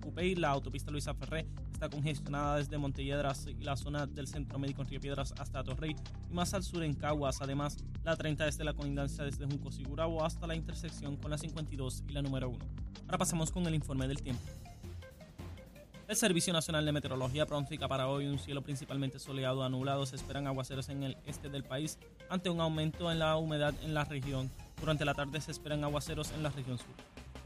Cupey, 0.00 0.36
la 0.36 0.50
autopista 0.50 0.92
Luisa 0.92 1.14
Ferré 1.14 1.46
está 1.72 1.88
congestionada 1.88 2.58
desde 2.58 2.78
Montelledras 2.78 3.48
y 3.48 3.64
la 3.64 3.76
zona 3.76 4.06
del 4.06 4.28
Centro 4.28 4.58
Médico 4.60 4.82
en 4.82 4.88
Río 4.88 5.00
Piedras 5.00 5.34
hasta 5.36 5.64
Torrey 5.64 5.96
y 6.30 6.32
más 6.32 6.54
al 6.54 6.62
sur 6.62 6.84
en 6.84 6.94
Caguas. 6.94 7.42
Además, 7.42 7.76
la 8.04 8.16
30 8.16 8.44
desde 8.44 8.62
la 8.62 8.72
colindancia 8.72 9.24
desde 9.24 9.46
Juncos 9.46 9.80
y 9.80 9.84
Gurabo 9.84 10.24
hasta 10.24 10.46
la 10.46 10.54
intersección 10.54 11.16
con 11.16 11.32
la 11.32 11.38
52 11.38 12.04
y 12.06 12.12
la 12.12 12.22
número 12.22 12.50
1. 12.50 12.58
Ahora 13.06 13.18
pasamos 13.18 13.50
con 13.50 13.66
el 13.66 13.74
informe 13.74 14.06
del 14.06 14.22
tiempo. 14.22 14.44
El 16.10 16.16
Servicio 16.16 16.52
Nacional 16.52 16.84
de 16.84 16.90
Meteorología 16.90 17.46
pronostica 17.46 17.86
para 17.86 18.08
hoy 18.08 18.26
un 18.26 18.40
cielo 18.40 18.62
principalmente 18.62 19.20
soleado 19.20 19.62
a 19.62 19.68
nublado. 19.68 20.04
Se 20.06 20.16
esperan 20.16 20.48
aguaceros 20.48 20.88
en 20.88 21.04
el 21.04 21.16
este 21.24 21.48
del 21.48 21.62
país 21.62 22.00
ante 22.28 22.50
un 22.50 22.60
aumento 22.60 23.12
en 23.12 23.20
la 23.20 23.36
humedad 23.36 23.72
en 23.80 23.94
la 23.94 24.04
región. 24.04 24.50
Durante 24.80 25.04
la 25.04 25.14
tarde 25.14 25.40
se 25.40 25.52
esperan 25.52 25.84
aguaceros 25.84 26.32
en 26.32 26.42
la 26.42 26.50
región 26.50 26.78
sur. 26.78 26.88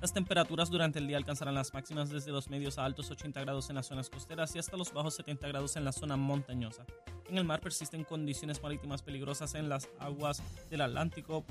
Las 0.00 0.14
temperaturas 0.14 0.70
durante 0.70 0.98
el 0.98 1.06
día 1.06 1.18
alcanzarán 1.18 1.54
las 1.54 1.74
máximas 1.74 2.08
desde 2.08 2.32
los 2.32 2.48
medios 2.48 2.78
a 2.78 2.86
altos 2.86 3.10
80 3.10 3.38
grados 3.42 3.68
en 3.68 3.76
las 3.76 3.84
zonas 3.84 4.08
costeras 4.08 4.56
y 4.56 4.58
hasta 4.58 4.78
los 4.78 4.94
bajos 4.94 5.14
70 5.16 5.46
grados 5.46 5.76
en 5.76 5.84
la 5.84 5.92
zona 5.92 6.16
montañosa. 6.16 6.86
En 7.28 7.36
el 7.36 7.44
mar 7.44 7.60
persisten 7.60 8.02
condiciones 8.02 8.62
marítimas 8.62 9.02
peligrosas 9.02 9.54
en 9.56 9.68
las 9.68 9.90
aguas 9.98 10.42
del 10.70 10.80
Atlántico, 10.80 11.44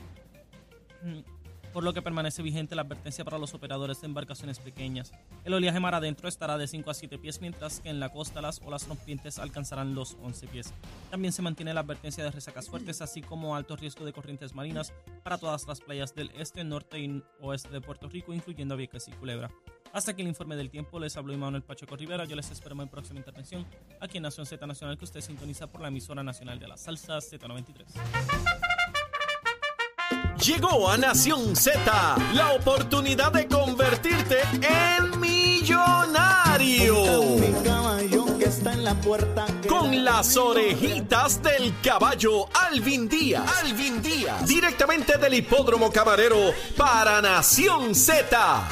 por 1.73 1.83
lo 1.83 1.93
que 1.93 2.01
permanece 2.01 2.43
vigente 2.43 2.75
la 2.75 2.83
advertencia 2.83 3.25
para 3.25 3.39
los 3.39 3.53
operadores 3.53 3.99
de 3.99 4.07
embarcaciones 4.07 4.59
pequeñas. 4.59 5.11
El 5.43 5.55
oleaje 5.55 5.79
mar 5.79 5.95
adentro 5.95 6.29
estará 6.29 6.57
de 6.57 6.67
5 6.67 6.91
a 6.91 6.93
7 6.93 7.17
pies, 7.17 7.41
mientras 7.41 7.79
que 7.79 7.89
en 7.89 7.99
la 7.99 8.09
costa 8.09 8.41
las 8.41 8.61
olas 8.63 8.87
rompientes 8.87 9.39
alcanzarán 9.39 9.95
los 9.95 10.15
11 10.21 10.47
pies. 10.47 10.73
También 11.09 11.33
se 11.33 11.41
mantiene 11.41 11.73
la 11.73 11.81
advertencia 11.81 12.23
de 12.23 12.31
resacas 12.31 12.69
fuertes, 12.69 13.01
así 13.01 13.21
como 13.21 13.55
alto 13.55 13.75
riesgo 13.75 14.05
de 14.05 14.13
corrientes 14.13 14.53
marinas 14.53 14.93
para 15.23 15.37
todas 15.37 15.67
las 15.67 15.81
playas 15.81 16.13
del 16.13 16.31
este, 16.37 16.63
norte 16.63 16.99
y 16.99 17.23
oeste 17.41 17.69
de 17.69 17.81
Puerto 17.81 18.07
Rico, 18.07 18.33
incluyendo 18.33 18.77
Vieques 18.77 19.07
y 19.07 19.11
Culebra. 19.11 19.49
Hasta 19.91 20.11
aquí 20.11 20.21
el 20.21 20.27
informe 20.27 20.55
del 20.55 20.69
tiempo, 20.69 20.99
les 20.99 21.15
habló 21.17 21.37
Manuel 21.37 21.61
Pacheco 21.63 21.95
Rivera. 21.95 22.25
Yo 22.25 22.35
les 22.35 22.49
espero 22.49 22.73
en 22.73 22.79
mi 22.79 22.85
próxima 22.87 23.19
intervención 23.19 23.65
aquí 23.99 24.17
en 24.17 24.23
Nación 24.23 24.45
Z 24.45 24.65
Nacional, 24.65 24.97
que 24.97 25.05
usted 25.05 25.21
sintoniza 25.21 25.67
por 25.67 25.81
la 25.81 25.89
emisora 25.89 26.23
nacional 26.23 26.59
de 26.59 26.67
la 26.67 26.77
salsa 26.77 27.17
Z93. 27.17 28.72
Llegó 30.43 30.89
a 30.89 30.97
Nación 30.97 31.55
Z 31.55 31.81
la 32.33 32.51
oportunidad 32.53 33.31
de 33.31 33.47
convertirte 33.47 34.39
en 34.61 35.19
millonario. 35.19 36.95
Con 39.67 40.03
las 40.03 40.37
orejitas 40.37 41.41
del 41.41 41.73
caballo 41.81 42.47
Alvin 42.53 43.07
Díaz. 43.07 43.43
Alvin 43.63 44.01
Díaz. 44.01 44.45
Directamente 44.47 45.17
del 45.17 45.33
hipódromo 45.35 45.91
camarero 45.91 46.53
para 46.75 47.21
Nación 47.21 47.95
Z. 47.95 48.67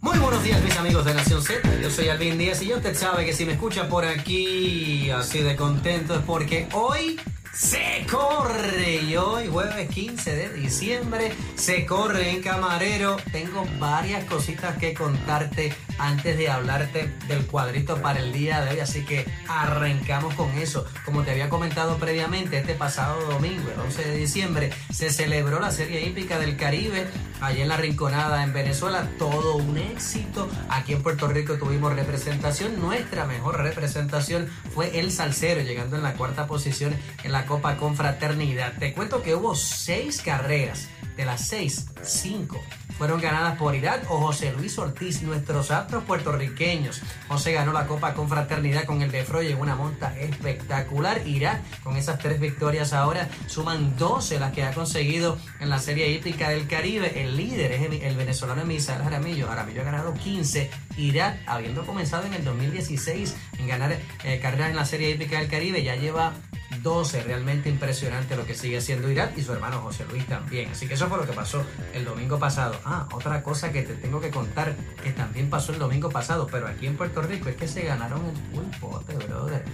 Muy 0.00 0.18
buenos 0.18 0.42
días 0.44 0.62
mis 0.62 0.76
amigos 0.76 1.04
de 1.04 1.14
Nación 1.14 1.42
Z, 1.42 1.60
yo 1.82 1.90
soy 1.90 2.08
Alvin 2.08 2.38
Díaz 2.38 2.62
y 2.62 2.68
ya 2.68 2.76
usted 2.76 2.96
sabe 2.96 3.24
que 3.26 3.32
si 3.32 3.44
me 3.44 3.52
escucha 3.52 3.88
por 3.88 4.04
aquí 4.04 5.10
así 5.10 5.40
de 5.40 5.56
contento 5.56 6.14
es 6.14 6.22
porque 6.22 6.68
hoy 6.72 7.20
se 7.56 8.06
corre 8.10 8.96
y 8.96 9.16
hoy 9.16 9.46
jueves 9.48 9.88
15 9.88 10.36
de 10.36 10.52
diciembre 10.52 11.32
se 11.54 11.86
corre 11.86 12.30
en 12.30 12.42
Camarero. 12.42 13.16
Tengo 13.32 13.66
varias 13.78 14.24
cositas 14.24 14.76
que 14.76 14.92
contarte 14.92 15.72
antes 15.98 16.36
de 16.36 16.50
hablarte 16.50 17.14
del 17.28 17.46
cuadrito 17.46 17.96
para 18.02 18.20
el 18.20 18.30
día 18.32 18.60
de 18.60 18.74
hoy, 18.74 18.80
así 18.80 19.04
que 19.04 19.24
arrancamos 19.48 20.34
con 20.34 20.50
eso. 20.58 20.84
Como 21.06 21.22
te 21.22 21.30
había 21.30 21.48
comentado 21.48 21.96
previamente, 21.96 22.58
este 22.58 22.74
pasado 22.74 23.24
domingo, 23.24 23.70
el 23.72 23.80
11 23.80 24.04
de 24.04 24.16
diciembre, 24.16 24.70
se 24.92 25.10
celebró 25.10 25.58
la 25.58 25.70
Serie 25.70 26.06
Hípica 26.06 26.38
del 26.38 26.56
Caribe 26.58 27.06
allá 27.40 27.62
en 27.62 27.68
la 27.68 27.76
Rinconada 27.78 28.42
en 28.42 28.52
Venezuela, 28.52 29.08
todo 29.18 29.56
un 29.56 29.78
éxito. 29.78 30.48
Aquí 30.68 30.92
en 30.92 31.02
Puerto 31.02 31.26
Rico 31.28 31.54
tuvimos 31.54 31.94
representación, 31.94 32.78
nuestra 32.80 33.24
mejor 33.24 33.62
representación 33.62 34.48
fue 34.74 34.98
el 34.98 35.10
Salcero, 35.10 35.62
llegando 35.62 35.96
en 35.96 36.02
la 36.02 36.14
cuarta 36.14 36.46
posición 36.46 36.94
en 37.24 37.32
la 37.32 37.45
Copa 37.46 37.76
Confraternidad. 37.76 38.74
Te 38.78 38.92
cuento 38.92 39.22
que 39.22 39.34
hubo 39.34 39.54
seis 39.54 40.20
carreras, 40.20 40.88
de 41.16 41.24
las 41.24 41.48
seis, 41.48 41.86
cinco 42.02 42.60
fueron 42.96 43.20
ganadas 43.20 43.58
por 43.58 43.74
Irak 43.74 44.10
o 44.10 44.18
José 44.18 44.52
Luis 44.56 44.78
Ortiz, 44.78 45.22
nuestros 45.22 45.70
astros 45.70 46.04
puertorriqueños. 46.04 47.02
José 47.28 47.52
ganó 47.52 47.72
la 47.72 47.86
Copa 47.86 48.14
Confraternidad 48.14 48.84
con 48.84 49.02
el 49.02 49.10
de 49.10 49.22
Froy 49.22 49.48
en 49.48 49.60
una 49.60 49.76
monta 49.76 50.16
espectacular. 50.18 51.26
Irak, 51.26 51.60
con 51.82 51.96
esas 51.96 52.18
tres 52.18 52.40
victorias 52.40 52.94
ahora, 52.94 53.28
suman 53.46 53.96
12 53.96 54.40
las 54.40 54.52
que 54.52 54.64
ha 54.64 54.72
conseguido 54.72 55.36
en 55.60 55.68
la 55.68 55.78
Serie 55.78 56.10
Hípica 56.10 56.48
del 56.48 56.66
Caribe. 56.66 57.22
El 57.22 57.36
líder 57.36 57.72
es 57.72 57.82
el, 57.82 57.92
el 58.02 58.16
venezolano 58.16 58.64
Misael 58.64 59.02
Jaramillo. 59.02 59.46
Jaramillo 59.46 59.82
ha 59.82 59.84
ganado 59.84 60.14
15. 60.14 60.70
Irak, 60.96 61.38
habiendo 61.46 61.84
comenzado 61.84 62.26
en 62.26 62.34
el 62.34 62.44
2016 62.44 63.36
en 63.58 63.66
ganar 63.66 63.96
eh, 64.24 64.38
carreras 64.40 64.70
en 64.70 64.76
la 64.76 64.84
Serie 64.84 65.10
Hípica 65.10 65.38
del 65.38 65.48
Caribe, 65.48 65.82
ya 65.82 65.96
lleva 65.96 66.34
12, 66.82 67.22
realmente 67.22 67.68
impresionante 67.68 68.36
lo 68.36 68.44
que 68.44 68.54
sigue 68.54 68.78
haciendo 68.78 69.10
Irak 69.10 69.36
y 69.36 69.42
su 69.42 69.52
hermano 69.52 69.80
José 69.80 70.04
Luis 70.10 70.26
también. 70.26 70.70
Así 70.70 70.86
que 70.86 70.94
eso 70.94 71.08
fue 71.08 71.18
lo 71.18 71.26
que 71.26 71.32
pasó 71.32 71.64
el 71.94 72.04
domingo 72.04 72.38
pasado. 72.38 72.78
Ah, 72.84 73.08
otra 73.12 73.42
cosa 73.42 73.72
que 73.72 73.82
te 73.82 73.94
tengo 73.94 74.20
que 74.20 74.30
contar 74.30 74.74
que 75.02 75.12
también 75.12 75.50
pasó 75.50 75.72
el 75.72 75.78
domingo 75.78 76.10
pasado, 76.10 76.46
pero 76.50 76.66
aquí 76.66 76.86
en 76.86 76.96
Puerto 76.96 77.22
Rico 77.22 77.48
es 77.48 77.56
que 77.56 77.68
se 77.68 77.82
ganaron 77.82 78.22
el 78.26 78.34
pulpote, 78.50 79.14
brother. 79.16 79.64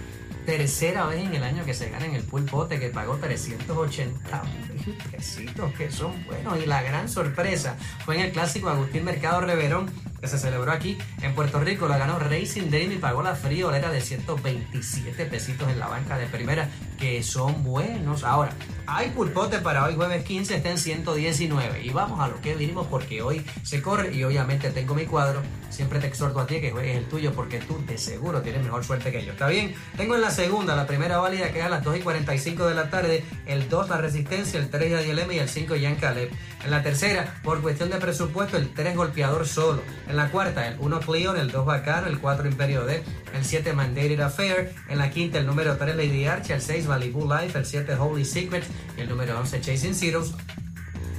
Tercera 0.45 1.05
vez 1.05 1.25
en 1.25 1.35
el 1.35 1.43
año 1.43 1.63
que 1.63 1.73
se 1.73 1.89
gana 1.89 2.05
en 2.05 2.15
el 2.15 2.23
pulpote 2.23 2.77
que 2.77 2.89
pagó 2.89 3.15
380 3.15 4.43
mil 4.73 4.97
pesitos 5.09 5.73
que 5.73 5.89
son 5.89 6.25
buenos. 6.25 6.61
Y 6.61 6.65
la 6.65 6.83
gran 6.83 7.07
sorpresa 7.07 7.77
fue 8.03 8.15
en 8.15 8.21
el 8.23 8.31
clásico 8.31 8.69
Agustín 8.69 9.05
Mercado 9.05 9.41
Reverón 9.41 9.89
que 10.23 10.29
se 10.29 10.39
celebró 10.39 10.71
aquí 10.71 10.97
en 11.21 11.35
Puerto 11.35 11.59
Rico. 11.59 11.89
La 11.89 11.97
ganó 11.97 12.17
Racing 12.17 12.69
Dream 12.69 12.93
y 12.93 12.95
pagó 12.95 13.21
la 13.21 13.35
friolera 13.35 13.91
de 13.91 13.99
127 13.99 15.25
pesitos 15.25 15.67
en 15.67 15.77
la 15.79 15.87
banca 15.87 16.17
de 16.17 16.27
primera, 16.27 16.69
que 16.97 17.21
son 17.23 17.61
buenos. 17.61 18.23
Ahora, 18.23 18.53
hay 18.87 19.09
pulpote 19.09 19.59
para 19.59 19.83
hoy, 19.83 19.95
jueves 19.95 20.23
15, 20.23 20.55
está 20.55 20.69
en 20.71 20.77
119. 20.77 21.83
Y 21.83 21.89
vamos 21.89 22.21
a 22.21 22.29
lo 22.29 22.39
que 22.39 22.55
vinimos 22.55 22.87
porque 22.87 23.21
hoy 23.21 23.45
se 23.63 23.81
corre 23.81 24.15
y 24.15 24.23
obviamente 24.23 24.69
tengo 24.69 24.95
mi 24.95 25.05
cuadro. 25.05 25.41
Siempre 25.73 25.99
te 25.99 26.05
exhorto 26.05 26.39
a 26.39 26.45
ti 26.45 26.61
que 26.61 26.69
juegues 26.69 26.95
el 26.95 27.05
tuyo 27.05 27.33
porque 27.33 27.57
tú 27.57 27.83
de 27.87 27.97
seguro 27.97 28.43
tienes 28.43 28.63
mejor 28.63 28.83
suerte 28.83 29.11
que 29.11 29.25
yo. 29.25 29.31
¿Está 29.31 29.47
bien? 29.47 29.73
Tengo 29.97 30.13
en 30.13 30.21
la 30.21 30.29
segunda, 30.29 30.75
la 30.75 30.85
primera 30.85 31.17
válida 31.17 31.51
que 31.51 31.59
es 31.59 31.65
a 31.65 31.69
las 31.69 31.83
2 31.83 31.97
y 31.97 31.99
45 32.01 32.67
de 32.67 32.75
la 32.75 32.91
tarde, 32.91 33.23
el 33.47 33.67
2 33.69 33.89
la 33.89 33.97
Resistencia, 33.97 34.59
el 34.59 34.69
3 34.69 34.91
Yadiel 34.91 35.31
y 35.31 35.39
el 35.39 35.49
5 35.49 35.73
Jan 35.81 35.95
Caleb. 35.95 36.29
En 36.63 36.69
la 36.69 36.83
tercera, 36.83 37.39
por 37.43 37.61
cuestión 37.61 37.89
de 37.89 37.97
presupuesto, 37.97 38.55
el 38.55 38.71
3 38.71 38.95
Golpeador 38.95 39.47
solo. 39.47 39.81
En 40.07 40.15
la 40.15 40.29
cuarta, 40.29 40.67
el 40.67 40.77
1 40.79 40.99
Cleon, 40.99 41.37
el 41.37 41.49
2 41.49 41.65
Bacano, 41.65 42.05
el 42.05 42.19
4 42.19 42.47
Imperio 42.47 42.85
D, 42.85 43.03
el 43.33 43.43
7 43.43 43.73
Mandated 43.73 44.19
Affair. 44.19 44.73
En 44.89 44.99
la 44.99 45.09
quinta, 45.09 45.39
el 45.39 45.47
número 45.47 45.75
3 45.75 45.95
Lady 45.95 46.25
Arch, 46.25 46.51
el 46.51 46.61
6 46.61 46.85
Malibu 46.85 47.27
Life, 47.27 47.57
el 47.57 47.65
7 47.65 47.95
Holy 47.95 48.25
Secret 48.25 48.63
y 48.95 49.01
el 49.01 49.09
número 49.09 49.39
11 49.39 49.59
Chasing 49.59 49.95
Zeros. 49.95 50.35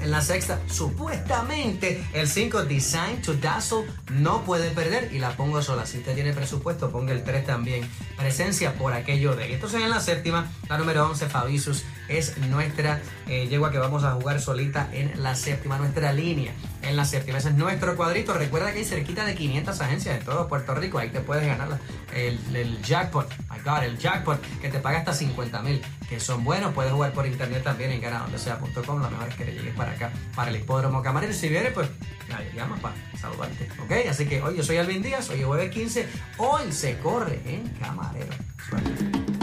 En 0.04 0.10
la 0.10 0.20
sexta, 0.20 0.60
supuestamente 0.68 2.06
el 2.12 2.28
5 2.28 2.64
Design 2.64 3.22
to 3.22 3.32
Dazzle 3.32 3.86
no 4.10 4.44
puede 4.44 4.68
perder 4.68 5.10
y 5.14 5.18
la 5.18 5.34
pongo 5.34 5.62
sola. 5.62 5.86
Si 5.86 5.96
usted 5.96 6.14
tiene 6.14 6.34
presupuesto, 6.34 6.90
ponga 6.90 7.14
el 7.14 7.24
3 7.24 7.46
también. 7.46 7.88
Presencia 8.14 8.74
por 8.74 8.92
aquello 8.92 9.34
de. 9.34 9.54
Entonces 9.54 9.80
en 9.80 9.88
la 9.88 10.00
séptima, 10.00 10.52
la 10.68 10.76
número 10.76 11.08
11 11.08 11.26
Fabisus 11.30 11.84
es 12.08 12.36
nuestra 12.38 13.00
eh, 13.28 13.46
yegua 13.48 13.70
que 13.70 13.78
vamos 13.78 14.04
a 14.04 14.12
jugar 14.12 14.40
solita 14.40 14.88
en 14.92 15.22
la 15.22 15.34
séptima, 15.34 15.78
nuestra 15.78 16.12
línea 16.12 16.52
en 16.82 16.96
la 16.96 17.04
séptima. 17.04 17.38
Ese 17.38 17.48
es 17.48 17.54
nuestro 17.54 17.96
cuadrito. 17.96 18.34
Recuerda 18.34 18.72
que 18.72 18.80
hay 18.80 18.84
cerquita 18.84 19.24
de 19.24 19.34
500 19.34 19.80
agencias 19.80 20.18
en 20.18 20.24
todo 20.24 20.48
Puerto 20.48 20.74
Rico. 20.74 20.98
Ahí 20.98 21.08
te 21.10 21.20
puedes 21.20 21.46
ganar 21.46 21.68
la- 21.68 21.80
el, 22.14 22.82
jackpot. 22.82 23.28
My 23.50 23.58
God, 23.64 23.84
el 23.84 23.98
jackpot 23.98 24.40
que 24.60 24.68
te 24.68 24.78
paga 24.80 24.98
hasta 24.98 25.14
50 25.14 25.62
mil, 25.62 25.82
que 26.08 26.20
son 26.20 26.44
buenos. 26.44 26.72
Puedes 26.74 26.92
jugar 26.92 27.12
por 27.12 27.26
internet 27.26 27.62
también 27.62 27.90
en 27.90 28.00
ganadondesea.com. 28.00 29.00
Lo 29.00 29.10
mejor 29.10 29.28
es 29.28 29.34
que 29.34 29.44
llegues 29.46 29.74
para 29.74 29.92
acá, 29.92 30.10
para 30.34 30.50
el 30.50 30.56
hipódromo 30.56 31.02
camarero. 31.02 31.32
Si 31.32 31.48
vienes, 31.48 31.72
pues 31.72 31.88
nadie 32.28 32.50
llama 32.54 32.76
para 32.76 32.94
saludarte. 33.18 33.68
¿Ok? 33.82 33.92
Así 34.10 34.26
que 34.26 34.42
hoy 34.42 34.56
yo 34.56 34.62
soy 34.62 34.76
Alvin 34.76 35.02
Díaz, 35.02 35.30
hoy 35.30 35.40
es 35.40 35.46
jueves 35.46 35.70
15. 35.70 36.06
Hoy 36.38 36.70
se 36.70 36.98
corre 36.98 37.40
en 37.46 37.68
camarero. 37.80 38.32
Suerte. 38.68 39.33